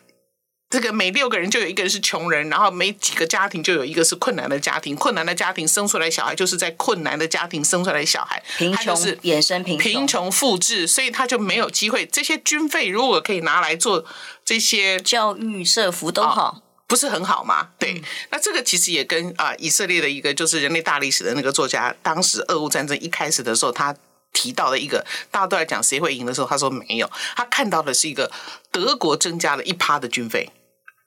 [0.74, 12.08] 这个每六个人就有一个人是穷人，然后每几个家庭就有一个是困难的家庭，困难的家庭生出来小孩就是在困难的家庭生出来的小孩，贫穷是衍生贫贫穷复制，所以他就没有机会。
[12.08, 14.04] 这些军费如果可以拿来做
[14.44, 17.68] 这些教育、社福都好，哦，不是很好吗？
[17.78, 23.96] 对，嗯、那这个其实也跟啊、呃、以色列的一个就是人类大历史的那个作家，当时俄乌战争一开始的时候，他
[24.34, 28.32] 提到的一个大家都在讲谁会赢的时候，他说没有，他看到的是一个
[28.72, 30.50] 德国增加了一趴的军费。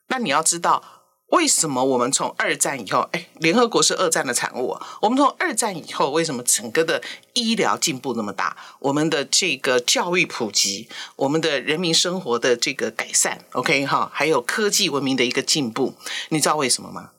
[0.07, 0.83] 那你要知道，
[1.27, 4.77] 为什么我们从二战以后，哎，联合国是二战的产物。
[5.01, 7.01] 我们从二战以后，为什么整个的
[7.33, 8.55] 医疗进步那么大？
[8.79, 15.95] 我们的这个教育普及，我们的人民生活的这个改善，OK 哈，还有科技文明的一个进步，
[16.29, 17.11] 你知道为什么吗？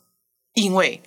[0.55, 1.03] 因为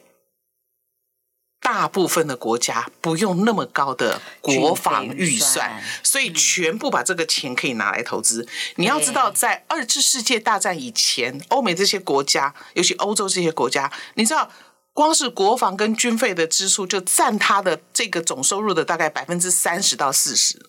[1.61, 8.47] 大部分的国家不用那么高的国防预算，所以全部把这个钱可以拿来投资。
[8.75, 14.49] 你要知道，在二次世界大战以前，欧美这些国家，尤其欧洲这些国家，你知道，
[14.93, 20.59] 光是国防跟军费的支出就占它的这个总收入的大概百分之三十到四十。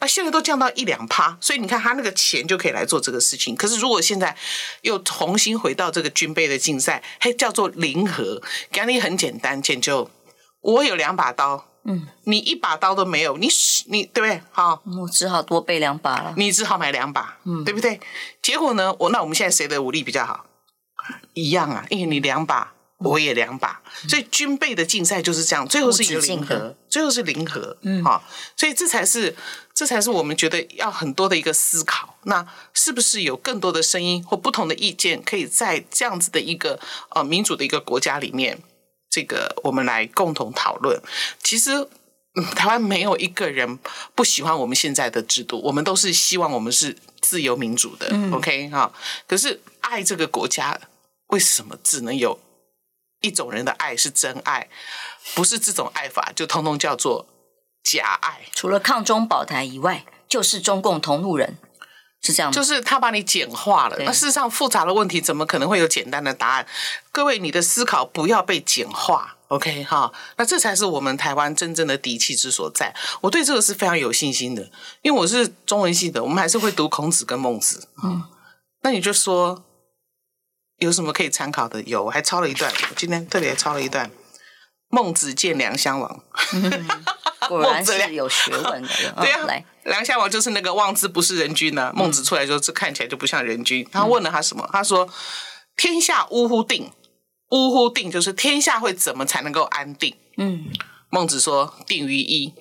[0.00, 3.54] 那现在都降到一两趴，所以你看他那个钱就可以来做这个事情。
[3.54, 4.36] 可是如果现在
[4.82, 8.42] 又重新回到这个军备的竞赛，嘿，叫做零和，
[8.74, 10.10] 原理很简单，简就
[10.60, 13.48] 我有两把刀，嗯，你一把刀都没有，你
[13.86, 14.42] 你对不对？
[14.50, 18.00] 好，我只好多备两把了，你只好买两把，嗯，对不对？
[18.42, 20.46] 结果呢，我那我们现在谁的武力比较好？
[21.34, 22.74] 一样啊，因为你两把。
[23.02, 28.22] 我也两把，所以军备的竞赛就是这样，最后是一个零和，最后是零和，嗯，好，
[28.54, 29.34] 所以这才是，
[29.72, 32.18] 这才是我们觉得要很多的一个思考。
[32.24, 36.78] 那是不是有更多的声音或不同的意见，可以在这样子的一个
[37.12, 38.62] 呃民主的一个国家里面，
[39.10, 41.00] 这个我们来共同讨论？
[41.42, 41.72] 其实，
[42.36, 43.78] 嗯，台湾没有一个人
[44.14, 48.92] 不喜欢我们现在的制度，我们都是希望我们是自由民主的，嗯，OK 哈。
[49.26, 50.80] 可是爱这个国家，
[51.26, 52.38] 为什么只能有？
[53.22, 54.70] 一种人的爱是真爱，
[55.34, 57.26] 不是这种爱法就通通叫做
[57.84, 58.46] 假爱。
[58.54, 61.58] 除了抗中保台以外，就是中共同路人，
[62.22, 62.54] 是这样吗？
[62.54, 63.96] 就是他把你简化了。
[64.00, 66.66] 那事实上复杂的问题怎么可能会有简单的答案？
[67.12, 70.12] 各位，你的思考不要被简化，OK 哈？
[70.36, 72.94] 那这才是我们台湾真正的底气之所在。
[73.22, 74.70] 我对这个是非常有信心的，
[75.02, 77.88] 因为我是中文系的，我们还是会读孔子跟孟子。
[78.02, 78.24] 嗯，
[78.82, 79.64] 那你就说。
[80.80, 81.82] 有什么可以参考的？
[81.82, 82.72] 有，我还抄了一段。
[82.88, 84.08] 我今天特别抄了一段
[84.88, 86.22] 《孟子见梁襄王》
[86.54, 86.88] 嗯。
[87.46, 88.88] 果然是有学问的。
[89.20, 91.92] 对啊，来，良乡王就是那个望之不是人君呢、啊。
[91.94, 93.86] 孟子出来之后，这看起来就不像人君。
[93.92, 94.66] 他问了他什么？
[94.72, 95.08] 他说
[95.76, 96.90] ：“天下呜呼定？
[97.50, 100.66] 呜呼定就是天下会怎么才能够安定？”嗯，
[101.10, 102.54] 孟子说：“定于一。”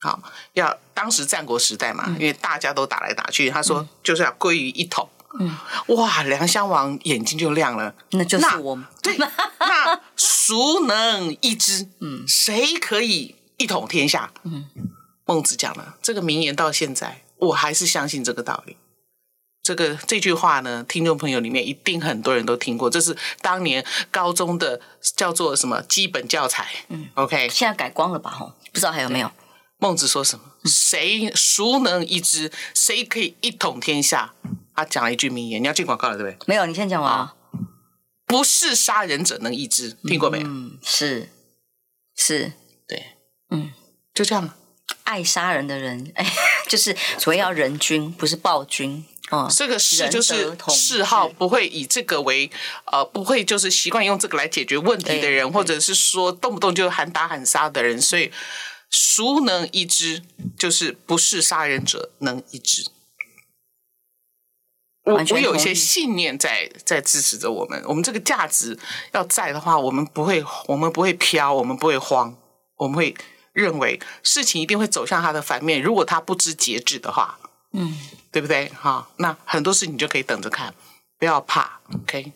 [0.00, 0.22] 好，
[0.54, 5.08] 要当时战国时代嘛，因为大家都打来打去，他说就是要归于一统。
[5.40, 5.54] 嗯，
[5.88, 6.22] 哇！
[6.22, 8.86] 梁襄王眼睛就亮了，那就是我们。
[9.02, 11.86] 对，那孰能一之？
[12.00, 14.32] 嗯，谁可以一统天下？
[14.44, 14.64] 嗯，
[15.28, 18.78] 孟子讲了这个名言，到现在我还是相信这个道理。
[19.62, 24.80] 这个这句话呢，听众朋友里面一定很多人都听过，这是当年高中的
[25.14, 26.66] 叫做什么基本教材。
[26.88, 28.30] 嗯，OK，现在改光了吧？
[28.30, 29.30] 吼，不知道还有没有？
[29.76, 30.44] 孟子说什么？
[30.64, 32.50] 谁孰能一之？
[32.74, 34.32] 谁可以一统天下？
[34.74, 36.46] 他讲了一句名言，你要进广告了，对不对？
[36.46, 37.34] 没有，你先讲完啊。
[38.24, 40.46] 不是杀人者能一之，听过没有？
[40.46, 41.28] 嗯，是
[42.16, 42.52] 是，
[42.86, 43.04] 对，
[43.50, 43.72] 嗯，
[44.14, 44.54] 就这样。
[45.04, 46.26] 爱杀人的人，哎，
[46.68, 49.04] 就是所谓要人君，不是暴君。
[49.30, 52.50] 哦，这个是就是嗜好，不会以这个为
[52.86, 58.00] 呃，不会就是习惯用这个来解决问题的人，或者是说动不动就喊打喊杀的人。
[58.00, 58.32] 所以，
[58.90, 60.22] 孰能一之？
[60.56, 62.88] 就是不是杀人者能一之。
[65.04, 68.78] 我我有一些信念在在支持着我们，我们这个价值
[69.12, 72.34] 要在的话，我们不会我们不会飘，我们不会慌，
[72.76, 73.14] 我们会
[73.58, 75.82] 认为事情一定会走向它的反面。
[75.82, 77.38] 如果他不知节制的话，
[77.72, 77.98] 嗯，
[78.30, 78.70] 对不对？
[78.80, 80.72] 哈，那很多事情你就可以等着看，
[81.18, 82.32] 不要怕，OK。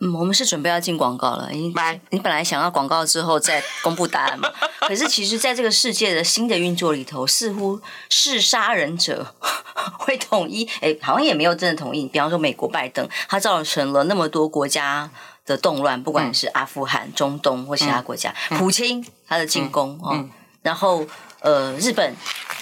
[0.00, 1.50] 嗯，我们是准备要进广告了。
[1.50, 1.74] 你
[2.10, 4.48] 你本来想要广告之后再公布答案嘛？
[4.86, 9.34] 可是其实，在这个世界的新的运作里头，似乎是杀人者
[9.98, 10.64] 会统一。
[10.80, 12.06] 哎，好像也没有真的统一。
[12.06, 15.10] 比方说，美国拜登，他造成了那么多国家
[15.48, 20.30] 的动乱，不管是阿富汗、中东或其他国家，嗯、普京他的进攻啊、嗯嗯，
[20.62, 21.04] 然后
[21.40, 22.14] 呃，日本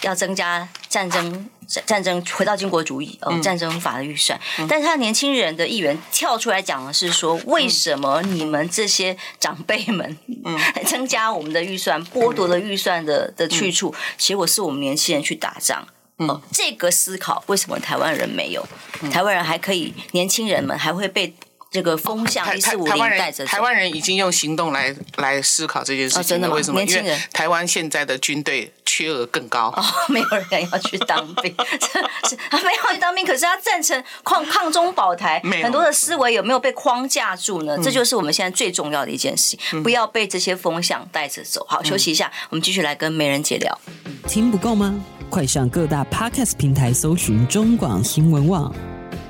[0.03, 1.51] 要增加战争。
[1.85, 15.85] 战争回到军国主义，哦，战争法的预算，嗯、但是他年轻人的议员跳出来讲的是说，为什么你们这些长辈们，嗯， 增加我们的预算，剥夺了预算的的去处，结果是我们年轻人去打仗，
[16.20, 18.64] 嗯、呃，这个思考为什么台湾人没有？
[19.11, 21.35] 台湾人还可以，年轻人们还会被。
[21.71, 26.21] 这个风向一四五零带着台湾人已经用行动来来思考这件事情。
[26.21, 26.55] 哦，真的吗？
[26.55, 26.81] 为什么？
[26.81, 29.69] 年轻人，台湾现在的军队缺额更高。
[29.77, 31.55] 哦， 没有人要去当兵，
[32.29, 37.77] 是他没有去当兵，可是他赞成抗抗中保台，很多的思维有没有被框架住呢？
[37.77, 37.83] 嗯。
[37.83, 41.67] 这就是我们现在最重要的一件事情，嗯，不要被这些风向带着走。
[41.69, 43.79] 好，休息一下，嗯，我们继续来跟美人姐聊。
[44.27, 44.95] 听不够吗？
[45.29, 48.95] 快上各大 Podcast 平台搜寻中广新闻网。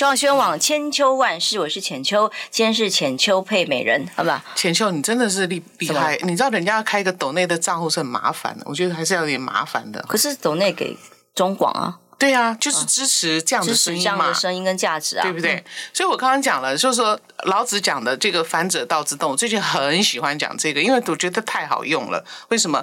[0.00, 4.40] 中央新闻网千秋万世，我是浅秋，今天是浅秋配美人，好不好？
[4.54, 10.02] 浅秋，你真的是厉厉害，你知道人家要开一个抖内的账户是很麻烦的，我觉得还是要有点麻烦的。
[10.08, 10.96] 可是抖内给
[11.34, 11.98] 中广啊。
[12.18, 15.56] 对啊，就是支持这样的声音嘛，这样的声音跟价值啊，对不对？
[15.56, 22.24] 嗯、所以我刚刚讲了，就是说老子讲的这个“反者道之动”，我最近很喜欢讲这个，因为我觉得太好用了。
[22.48, 22.82] 为什么？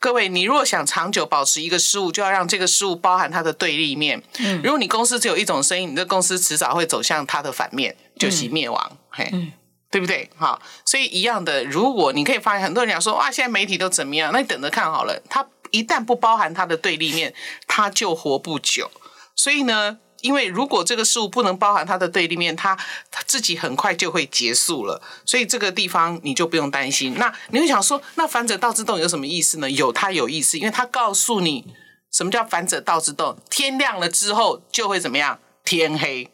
[0.00, 4.22] 各位，你如果想长久保持一个事物，就要让这个事物包含它的对立面。
[4.38, 8.88] 嗯，如果你公司只有一种声音，你的公司迟早会走向它的反面，就是灭亡。
[8.92, 9.52] 嗯、嘿，嗯、
[9.90, 10.30] 对不对？
[10.36, 14.30] 好，所以一样的，如果你可以发现很多人讲说哇，现在媒体都怎么样？
[14.32, 17.34] 那你等着看好了，它一旦不包含它的对立面，
[17.66, 18.90] 它就活不久。
[19.34, 22.76] 所以呢，因为如果这个事物不能包含它的对立面，它
[23.10, 25.00] 它自己很快就会结束了。
[25.24, 27.14] 所以这个地方你就不用担心。
[27.18, 29.70] 那你会想说，那反者道之动有什么意思呢？
[29.70, 31.64] 有它有意思，因为它告诉你
[32.10, 33.36] 什么叫反者道之动。
[33.48, 35.38] 天亮了之后就会怎么样？
[35.68, 36.26] 天黑。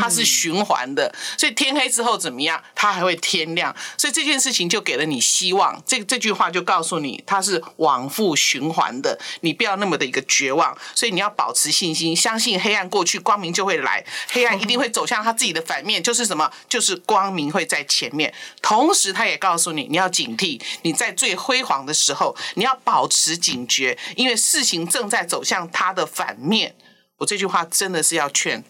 [0.00, 2.60] 它是循环的，所以天黑之后怎么样？
[2.74, 5.80] 它还会天亮，所以这件事情就给了你希望。
[5.86, 10.76] 这这句话就告诉你，它是往复循环的，你不要那么的一个绝望。
[10.92, 14.04] 所以你要保持信心，相信黑暗过去，光明就会来。
[14.30, 16.50] 黑暗一定会走向它自己的反面，就是什么？
[16.68, 18.34] 就是光明会在前面。
[18.60, 26.74] 同时，他也告诉你，你要警惕，你在最辉煌的时候，你要保持警觉，因为事情正在走向它的反面。
[27.20, 28.62] 我这句话真的是要劝。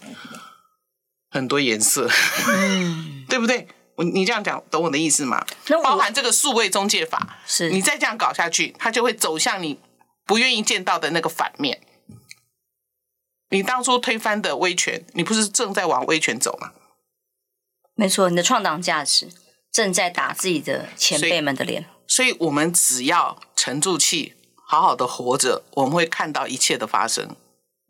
[1.32, 2.08] 很多颜色，
[2.48, 3.68] 嗯， 对不对？
[3.94, 5.46] 我你这样讲，懂我的意思吗？
[5.82, 9.78] 包含这个数位中介法，是你再这样搞下去，它就会走向你
[10.24, 11.80] 不愿意见到的那个反面。
[13.50, 16.72] 你当初推翻的威权，你不是正在往威权走吗？
[17.94, 19.28] 没错，你的创党价值
[19.70, 21.86] 正在打自己的前辈们的脸。
[22.08, 24.34] 所以，我们只要沉住气，
[24.66, 27.36] 好好的活着，我们会看到一切的发生。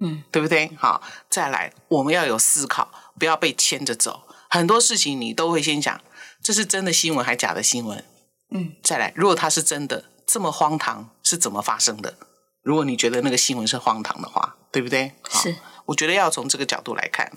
[0.01, 0.70] 嗯，对不对？
[0.78, 2.90] 好，再来，我们要有思考。
[3.18, 6.01] 不要被牵着走，很多事情你都会先想，
[6.42, 8.03] 这是真的新闻还是假的新闻？
[8.51, 12.14] 嗯，再来，如果它是真的，这么荒唐是怎么发生的？
[12.62, 15.12] 如果你觉得那个新闻是荒唐的话，对不对？
[15.28, 17.30] 是，我觉得要从这个角度来看。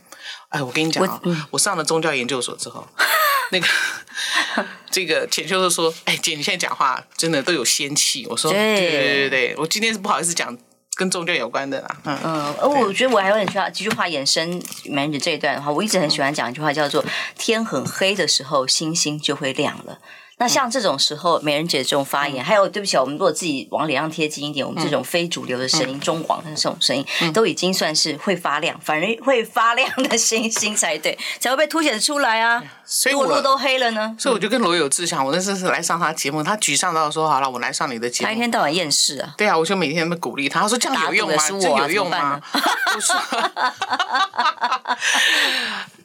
[0.48, 2.88] 哎，我跟你讲啊，我，上了宗教研究所之后，
[3.52, 3.68] 那个
[4.90, 10.58] 这个浅秋就说：“哎，姐，你现在讲话真的都有仙气。”我说：“对对对对对，我今天是不好意思讲。”
[10.96, 17.04] 跟宗教有关的啦，嗯，嗯，而我觉得我还有很需要几句话延伸美女这一段的话，我一直很喜欢讲一句话，叫做
[17.38, 19.98] “天很黑的时候，星星就会亮了”。
[20.44, 32.62] 那像这种时候，美人姐这种发言，还有对不起，我们如果自己往脸上贴近一点，我们这种非主流的声音、中广的这种声音，都已经算是会发亮，反而会发亮的星星才对， 才会被凸显出来啊。
[32.84, 34.14] 所以我路都黑了呢。
[34.20, 39.34] 所以我就跟罗有志讲，我那次是来上他节目，他沮丧到说：“好了，我来上你的节目。”他一天到晚厌世啊。
[39.38, 41.44] 对啊，我就每天都鼓励他，他说：“这样有用吗？
[41.48, 42.42] 这有用吗？”
[42.94, 43.14] 不是。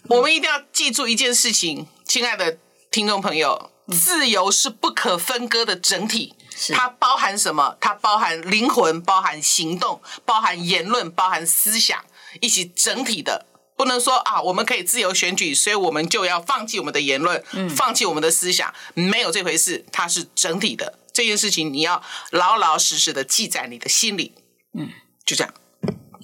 [0.08, 2.58] 我们一定要记住一件事情，亲爱的
[2.92, 3.72] 听众朋友。
[3.90, 6.34] 自由是不可分割的整体，
[6.74, 7.76] 它包含什么？
[7.80, 12.04] 它包含灵魂，包含行动，包含言论，包含思想，
[12.40, 13.46] 一起整体的。
[13.76, 19.86] 不能说啊，我们可以自由选举，所以我们就要放弃我们的言论，放弃我们的思想，没有这回事。
[19.92, 24.34] 它是整体的，这件事情你要老老实实的记在你的心里。
[24.76, 24.90] 嗯，
[25.24, 25.54] 就这样。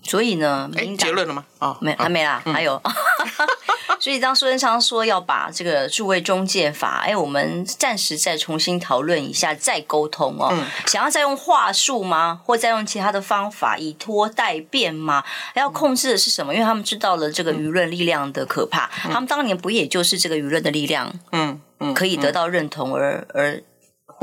[0.04, 1.44] 所以呢，哎，结论了吗？
[1.58, 2.80] 哦，没，还没啦，还有。
[4.00, 10.48] 所以当苏贞昌说要把这个诸位中介法，哎，我们暂时再重新讨论一下，再沟通哦。
[10.52, 12.40] 嗯、想要再用话术吗？
[12.44, 15.24] 或再用其他的方法以拖代变吗？
[15.54, 16.52] 要控制的是什么？
[16.52, 23.62] 因为他们知道了这个舆论力量的可怕，嗯、他们当年不也就是这个舆论的力量，嗯嗯，可以得到认同而而。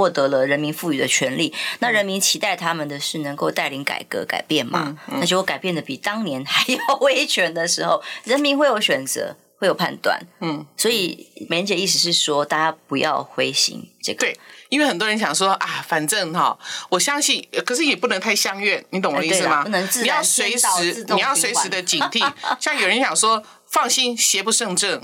[0.02, 4.98] 获得了人民赋予的权利，那人民期待他们的是能够带领改革改变嘛？
[5.10, 10.20] 那结果改变的比当年还要 威权的时候，人民会有选择，会有判断。
[10.40, 13.92] 嗯，所以梅姐意思是说，大家不要灰心。
[14.02, 14.40] 这个对，
[14.70, 16.58] 因为很多人想说啊，反正哈，
[16.90, 19.62] 我相信，可是也不能太相怨，你懂我的意思吗？
[19.62, 22.28] 不能自然自你要随时，你要随时的警惕。
[22.60, 25.00] 像有人想说，放心，邪不胜正。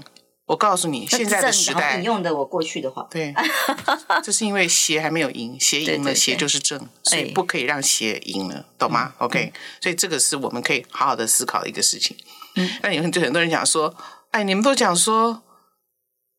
[0.48, 3.36] 我告诉你，现在的时代，引用的我过去的话，对，
[4.24, 12.16] 这是因为邪还没有赢，邪赢了，邪就是正，所以不可以让邪赢了，懂吗？OK，所以这个是我们可以好好的思考的一个事情。
[12.56, 13.93] 嗯，那你们就很多人讲说，
[14.32, 15.43] 哎，你们都讲说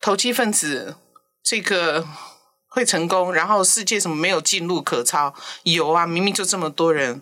[0.01, 0.97] 投机分子
[1.45, 2.09] 这个
[2.71, 5.35] 会成功，然后世界什么没有进路可抄？
[5.65, 7.21] 有啊，明明就这么多人。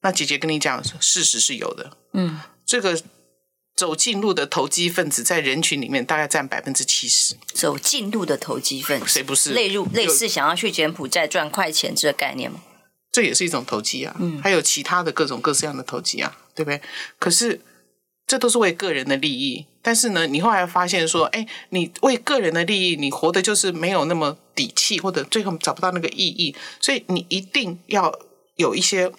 [0.00, 1.98] 那姐姐跟你讲，事实是有的。
[2.14, 2.98] 嗯，这个。
[3.74, 7.34] 走近路的投机分子在人群里面大概占百分之七十。
[7.54, 9.52] 走近路的投机分子，谁不是？
[9.52, 12.60] 类入类似想要去柬埔寨赚快钱这个概念吗？
[13.10, 14.14] 这也是一种投机啊。
[14.20, 16.80] 嗯，还有其他的各种各式样的投机啊，对不对？
[17.18, 17.60] 可是
[18.26, 19.66] 这都是为个人的利益。
[19.82, 26.54] 但是呢，你后来发现说，哎，你为个人的利益，你活的就是没有那么底气，或者最后找不到那个意义。
[26.80, 28.16] 所以你一定要
[28.56, 29.10] 有一些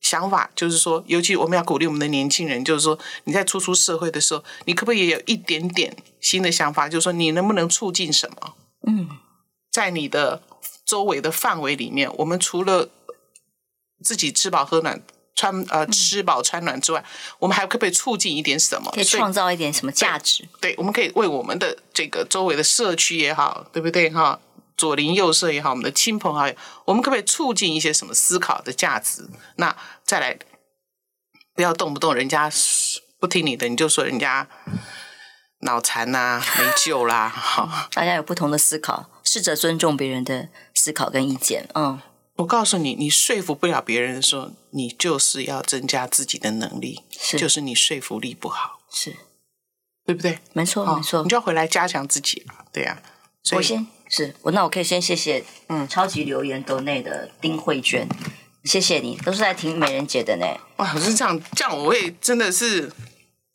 [0.00, 6.88] 想法，就是说，尤其我们要鼓励我们的年轻人，就是说，你在初出社会的时候，你可不可以也有一点点新的想法？
[6.88, 8.54] 就是说，你能不能促进什么？
[8.86, 9.08] 嗯，
[9.70, 10.42] 在你的
[10.84, 12.88] 周围的范围里面，我们除了
[14.02, 15.02] 自己吃饱喝暖。
[15.36, 17.02] 穿呃吃饱穿暖之外，
[17.38, 18.90] 我们还可不可以促进一点什么？
[18.90, 20.46] 可以创造一点什么价值？
[20.60, 24.38] 对，对，我们可以为我们的这个周围的社区也好，对不对哈？
[24.80, 26.54] 左邻右舍也好，我们的亲朋好友，
[26.86, 29.28] 我们可不可以促进一些什么思考的价值？
[29.56, 29.76] 那
[30.06, 30.38] 再来，
[31.54, 32.50] 不要动不动人家
[33.18, 34.48] 不听你的，你就说人家
[35.60, 37.28] 脑残呐、啊，没救啦！
[37.28, 42.00] 好，大家有不同的思考，试着尊重别人的思考跟意见，嗯。
[42.36, 49.14] 我告诉你，你说服不了别人的时候，你就是要增加自己的能力，是就是你说服力不好，是
[50.06, 50.38] 对不对？
[50.54, 53.20] 没错，没错，你就要回来加强自己了，对呀、啊。
[53.56, 58.06] 我先是我，那我可以先谢谢嗯，超级留言斗内的丁慧娟，
[58.64, 60.46] 谢谢你，都是在听美人姐的呢。
[60.76, 62.92] 哇，是这样，这样我会真的是。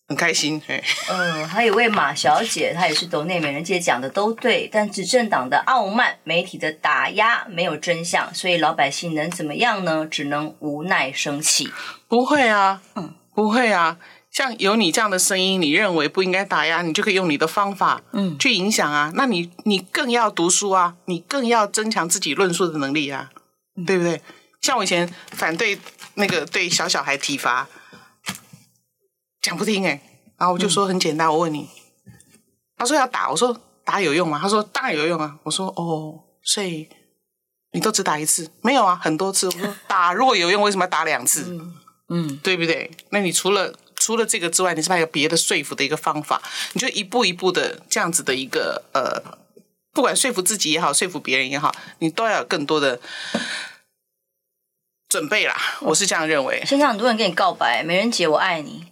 [0.07, 0.61] 很开心，
[1.09, 10.05] 嗯，还有位马小姐，她也是斗内美人姐讲的都对，但执政党的傲慢、媒体的打压没有真相，所以老百姓能怎么样呢？
[10.05, 11.71] 只能无奈生气。
[12.07, 13.97] 不会啊，嗯，不会啊，
[14.35, 19.09] 像有你这样的声音，你认为不应该打压，你就可以用你的方法，嗯，去影响啊。
[19.15, 23.31] 那你你更要读书啊，你更要增强自己论述的能力啊，
[23.77, 24.21] 嗯、对不对？
[24.59, 25.79] 像我以前反对
[26.15, 27.69] 那个对小小孩体罚。
[29.41, 30.01] 讲不听哎，
[30.37, 31.69] 然后我就说很简单，我问你，
[32.75, 34.37] 他说要打，我说打有用吗？
[34.41, 35.37] 他说当然有用啊。
[35.43, 36.89] 我说哦，所以
[37.71, 38.51] 你都只打一次？
[38.61, 39.47] 没有啊，很多次。
[39.47, 41.45] 我说打如果有用，为什么要打两次？
[41.47, 41.73] 嗯，
[42.09, 42.91] 嗯，对不对？
[43.11, 46.41] 那你除了除了这个之外，你是不是还有别的说服的一个方法？
[46.73, 49.37] 你就一步一步的这样子的一个呃，
[49.93, 52.99] 不管说服自己也好，说服别人也好，你都要有更多的
[55.09, 55.55] 准备啦。
[55.81, 56.63] 我是这样认为。
[56.65, 58.85] 现在很多人跟你告白，美人姐，我爱你。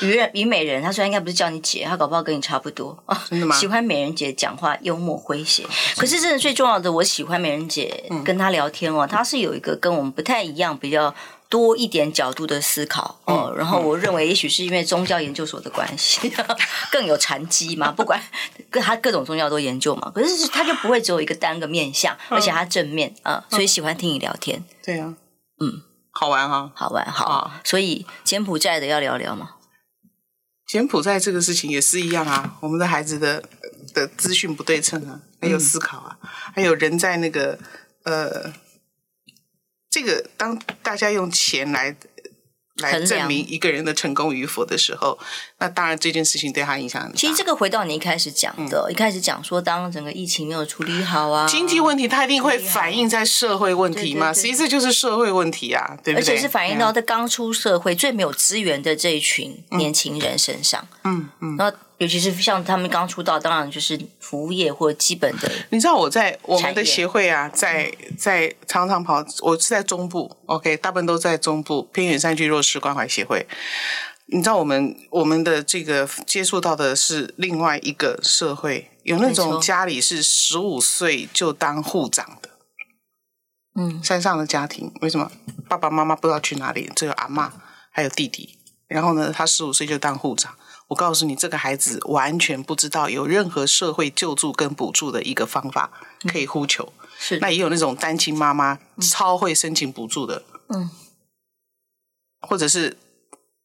[0.00, 3.02] 于人于美人，他说应该不是叫你姐，他搞不好跟你差不多。
[3.30, 3.56] 真的吗？
[3.56, 5.64] 喜欢美人姐讲话幽默诙谐，
[5.96, 11.14] 可是真的最重要的，我喜欢美人姐跟她聊天哦，她是有一个跟我们不太一样，比较
[11.48, 13.52] 多一点角度的思考哦。
[13.56, 16.32] 然后我认为，也许是因为宗教研究所的关系，
[16.90, 17.90] 更有禅机嘛。
[17.90, 18.20] 不管
[18.70, 24.64] 各他各种宗教都研究嘛，可是他就不会只有一个单个面相，而且他正面啊，所以喜欢听你聊天。
[24.84, 25.14] 对啊，
[25.60, 27.52] 嗯，好玩哈，好玩好。
[27.64, 29.50] 所以柬埔寨的要聊聊吗？
[30.66, 33.44] 柬埔寨这个事情也是一样啊，我们的孩子的
[33.94, 37.56] 的资讯不对称啊，还有思考啊，嗯、还有人在那个
[38.04, 38.52] 呃，
[39.96, 41.96] 这个当大家用钱来。
[42.82, 45.18] 来证明一个人的成功与否的时候，
[45.60, 47.16] 那当然这件事情对他影响很大。
[47.16, 54.30] 其实这个回到你一开始讲的，嗯、一开始讲说，当整个疫情没有处理好啊，经济问题它一定会反映在社会问题嘛？
[54.30, 56.22] 其实这就是社会问题啊，对不对？
[56.22, 60.86] 而且是反映到在刚出社会、最没有资源的这一群年轻人身上。
[61.04, 61.56] 嗯嗯。
[61.56, 65.50] 然后尤其是像他们刚出道，当然就是服务业或基本的。
[65.70, 73.46] 你知道我在我们的协会啊，在在常常跑，我是在中部，OK，大部分都在中部偏远山区弱势关怀协会。
[74.26, 82.50] 你知道我们我们的这个接触到的是另外一个社会，有那种家里是十五岁就当护长的，
[83.80, 85.30] 嗯，山上的家庭，为什么
[85.68, 86.90] 爸爸妈妈不知道去哪里？
[86.94, 87.50] 只有阿嬷
[87.90, 90.54] 还有弟弟，然后呢，他十五岁就当护长。
[90.88, 95.90] 我告诉你，这个孩子完全不知道有任何社会救助跟补助的一个方法
[96.28, 96.92] 可以呼求。
[96.96, 100.88] 嗯、是，那也有那种单亲妈妈超会申请补助的，嗯，
[102.40, 102.96] 或者是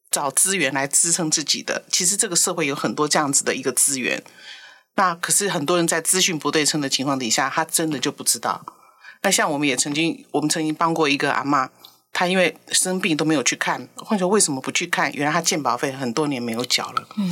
[0.10, 1.86] 找资源来支撑自己的。
[1.92, 4.24] 其实这个社会有很多这样子的一个资源。
[4.96, 8.66] 那可是很多人在资讯不对称的情况底下，他真的就不知道。
[9.22, 11.70] 那像我们也曾经，我们曾经帮过一个阿嬷。
[12.14, 15.12] 他因为生病都没有去看，或者说为什么不去看？
[15.14, 17.08] 原来他健保费很多年没有缴了。
[17.16, 17.32] 嗯，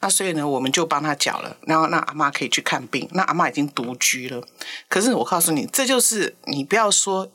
[0.00, 3.08] 那所以呢，我们就帮他缴了，然后让阿妈可以去看病。
[3.12, 4.46] 那阿妈已经独居了，
[4.88, 7.30] 可是我告诉你，这就是你不要说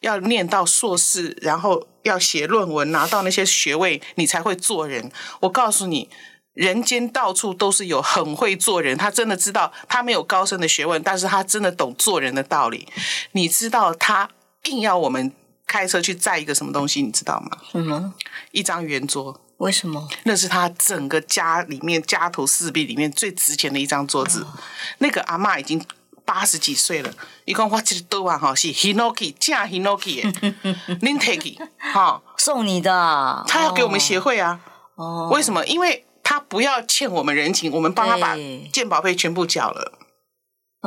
[0.00, 5.10] 要念到硕士，然后要写论文拿到那些学位，你才会做人。
[5.40, 6.08] 我告诉你，
[6.54, 12.86] 人间到处都是有很会做人，他真的知道他没有高深的学问，但是他真的懂做人的道理。
[13.32, 14.30] 你知道他
[14.66, 15.32] 硬要我们。
[15.70, 17.56] 开车去载一个什么东西，你知道吗？
[17.70, 18.12] 什么？
[18.50, 19.40] 一张圆桌。
[19.58, 20.08] 为什么？
[20.24, 24.42] 那是他整个家里面家徒四壁里面最值钱的一张桌子。
[24.42, 24.58] 哦、
[24.98, 25.80] 那个阿妈已经
[26.24, 27.14] 八十几岁了，
[27.44, 30.54] 一共花这个多万 哈，是 Hinoki 假 Hinoki 的，
[31.02, 34.58] 您 take 哈送你的，他要给我们协会啊。
[34.96, 35.64] 哦，为什么？
[35.66, 38.34] 因为他不要欠我们人情，我们帮他把
[38.72, 39.99] 鉴宝费全部缴了。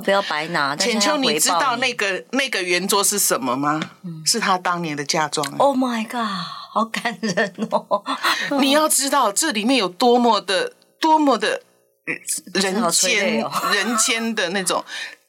[0.02, 0.76] 不要白拿。
[0.76, 3.80] 浅秋，你知道那个那个圆桌是什么吗？
[4.04, 5.46] 嗯、是他当年的嫁妆。
[5.58, 6.26] Oh my god，
[6.72, 8.04] 好感人哦！
[8.60, 11.62] 你要知道这里面有多么的多么的
[12.06, 14.84] 人间、哦、人间的那种。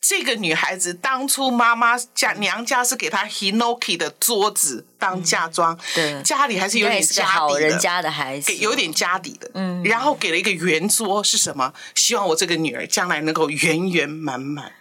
[0.06, 11.72] 这个女孩子当初妈妈家娘家是给她 Hinoki 的桌子当嫁妆，对，家里还是有点家底的，好人家的孩子，给有点家底的，嗯，然后给了一个圆桌是什么？
[11.94, 14.72] 希望我这个女儿将来能够圆圆满满。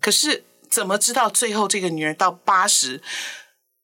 [0.00, 3.02] 可是怎么知道最后这个女儿到八十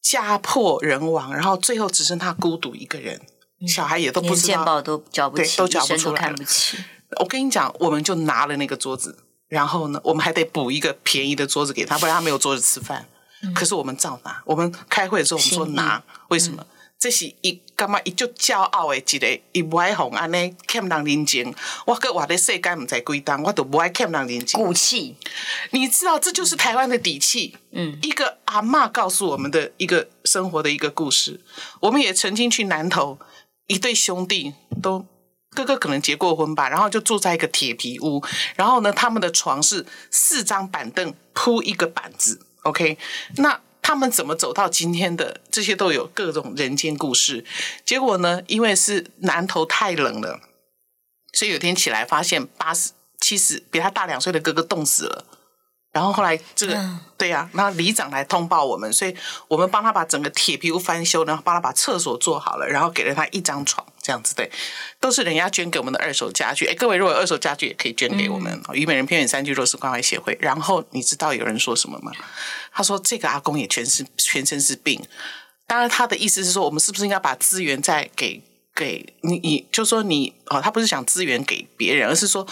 [0.01, 3.21] 家破人亡，然后最后只剩她孤独一个人，
[3.69, 6.79] 小孩也都不知道，都交不起，都交不出来，看不起。
[7.21, 9.19] 我跟你讲，我们就拿了那个桌子。
[9.49, 13.07] 然后呢，我们还得补一个便宜的桌子给他，不然他没有桌子吃饭。
[13.43, 16.63] 嗯、可是我们照拿，我们开会的时候我们说拿，为什么？
[16.63, 16.67] 嗯、
[16.99, 18.01] 这是一干嘛？
[18.05, 21.55] 一就骄傲的一个一不爱红安呢，欠人人情。
[21.85, 24.59] 我搁我的世界唔在归档，我都不爱欠人人情。
[24.59, 25.15] 骨气，
[25.71, 27.57] 你知道这就是台湾的底气。
[27.71, 31.41] 嗯，一个阿嬷告诉我们的一个生活的一个故事。
[31.81, 33.19] 我们也曾经去南投，
[33.69, 35.07] 一对兄弟都。
[35.57, 38.23] 哥哥可能结过婚吧，然后就住在一个铁皮屋，
[38.55, 42.99] 然后呢，他们的床是四张板凳铺一个板子，OK，
[43.39, 45.41] 那他们怎么走到今天的？
[45.51, 47.45] 这些都有各种人间故事。
[47.85, 50.41] 结果呢，因为是南头太冷了，
[51.33, 52.91] 所以有天起来发现八十、
[53.21, 55.25] 七十比他大两岁的哥哥冻死了。
[55.93, 59.17] 然后后来这个、嗯、对呀、啊，那里长来通报我们，所以
[59.49, 64.49] 我们帮他把整个铁皮屋翻修，然后帮他把厕所做好了，然后给了他一张床，这样子对，
[65.01, 66.65] 都是人家捐给我们的二手家具。
[66.67, 70.39] 哎，各位如果有二手家具也可以捐给我们，嗯、虞美人偏远山区弱势关怀协会。
[70.41, 72.13] 然后你知道有人说什么吗？
[72.73, 75.03] 他说这个阿公也全是全身是病，
[75.67, 78.41] 当然他的意思是说，我们是不是应该把资源再给
[78.73, 79.41] 给你？
[79.41, 82.47] 你就说你哦，他不是想资源给别人，而是说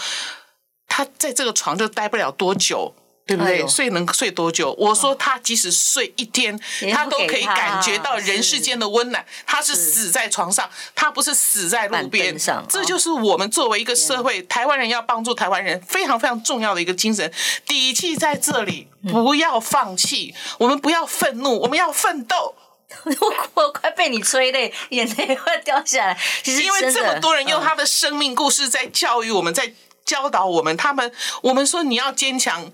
[0.89, 2.93] 他在这个床就待不了多久。
[3.25, 3.63] 对不对？
[3.63, 4.73] 哎、睡能睡多久？
[4.77, 6.59] 我说他即使睡一天，哦、
[6.93, 9.25] 他都可以感觉到人世间的温暖。
[9.27, 12.63] 是他是死在床上，他不是死在路边上。
[12.69, 17.33] 这就是我们作为一个社会，哦、台湾人要帮助台湾人非常非常重要的一个精神
[17.65, 18.87] 底气在这里。
[19.11, 22.55] 不要放弃，嗯、我们不要愤怒，我们要奋斗。
[23.03, 26.17] 我 我快被你催泪，眼泪快掉下来。
[26.43, 29.73] 其实因为这么多人用他的生命故事在教育我们，在
[30.05, 30.77] 教导我们。
[30.77, 31.11] 他们
[31.41, 32.71] 我们说你要坚强。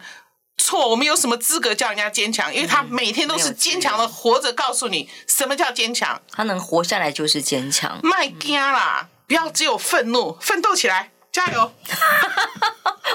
[0.61, 2.53] 错，我们有什么资格叫人家坚强？
[2.53, 6.21] 因为他每天都是坚强的活着，告诉你什么叫坚强。
[6.31, 7.99] 他能活下来就是坚强。
[8.03, 9.09] 卖家啦！
[9.27, 11.10] 不要只有愤怒，奋斗起来。
[11.31, 11.71] 加油！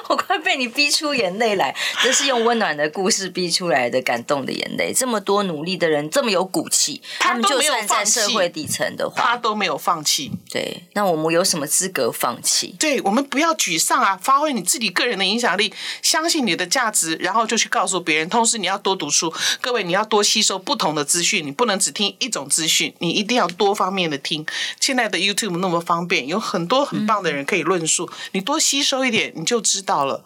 [0.09, 4.93] 我快被你逼出眼泪来，这是用温暖的故事逼出来的感动的眼泪。
[4.95, 10.31] 这么多努力的人，这么有骨气，他们就算在社会底层的话，他都没有放弃。
[10.49, 12.77] 对，那我们有什么资格放弃？
[12.79, 14.17] 对，我们不要沮丧啊！
[14.23, 18.29] 发挥你自己个人的影响力，相信你的价值，然后就去告诉别人。
[18.29, 24.47] 同时，你要多读书，各位，你要多吸收不同的资讯，你不能只听一种资讯，你一定要多方面的听。
[24.79, 28.05] 现在的 YouTube 那么方便，有很多很棒的人可以论述。
[28.05, 30.25] 嗯你多吸收一点，你就知道了。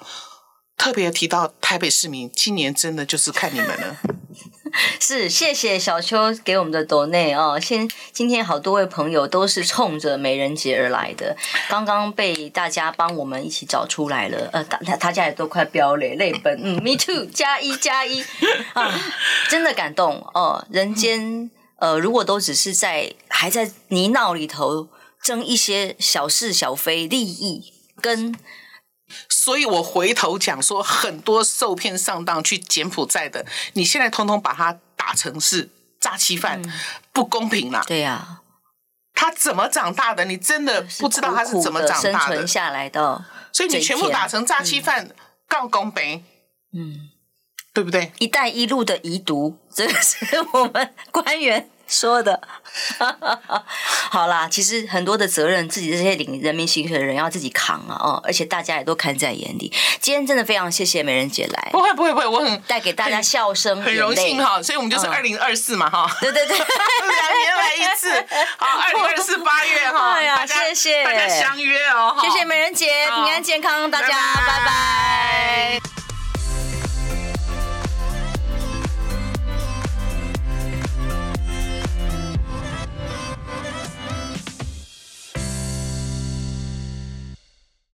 [0.76, 3.99] 特别提到台北市民，今年真的就是看你们了。
[4.99, 7.59] 是，谢谢小秋给我们的抖内哦。
[7.61, 11.37] 先，今天好多位朋友都是冲着美人节而来的，
[11.68, 14.49] 刚刚被大家帮我们一起找出来了。
[14.53, 16.59] 呃，大大家也都快飙泪泪奔。
[16.62, 18.24] 嗯，Me too，加一加一
[18.72, 18.91] 啊，
[19.51, 20.64] 真的感动哦。
[20.70, 24.89] 人间呃，如果都只是在还在泥淖里头
[25.23, 27.75] 争一些小是小非利益。
[28.01, 28.35] 跟，
[29.29, 33.45] 所以我回头讲说，很多受骗上当去柬埔寨的，
[33.75, 35.68] 你现在通通把他打成是
[36.01, 36.73] 诈欺犯，嗯、
[37.12, 37.85] 不公平啦！
[37.87, 38.41] 对呀、啊，
[39.12, 40.25] 他怎么长大的？
[40.25, 43.23] 你真的不知道他是怎么长大的，生存下来的。
[43.53, 45.11] 所以你全部打成诈欺犯，
[45.47, 46.25] 告公平，
[46.73, 47.11] 嗯，
[47.75, 48.12] 对不对？
[48.18, 50.16] 一带一路的遗毒，这个是
[50.55, 51.68] 我们官员。
[51.91, 52.41] 说的，
[54.11, 59.72] 好啦，其实很多的责任，自己这些领人民薪水的人要自己扛啊，哦，而且大家也都看在眼里。
[60.01, 68.24] 今天真的非常谢谢美人姐来，不会不会不会，我很带给大家笑声，很荣幸哈，所以我们就是二零二四嘛哈，对对对， 两年来一次，
[68.57, 71.05] 好， 二零二四八月哈，哎呀，谢谢。
[71.05, 74.09] 大家相约哦，谢谢美人姐，平安健康，大家
[74.47, 75.99] 拜拜。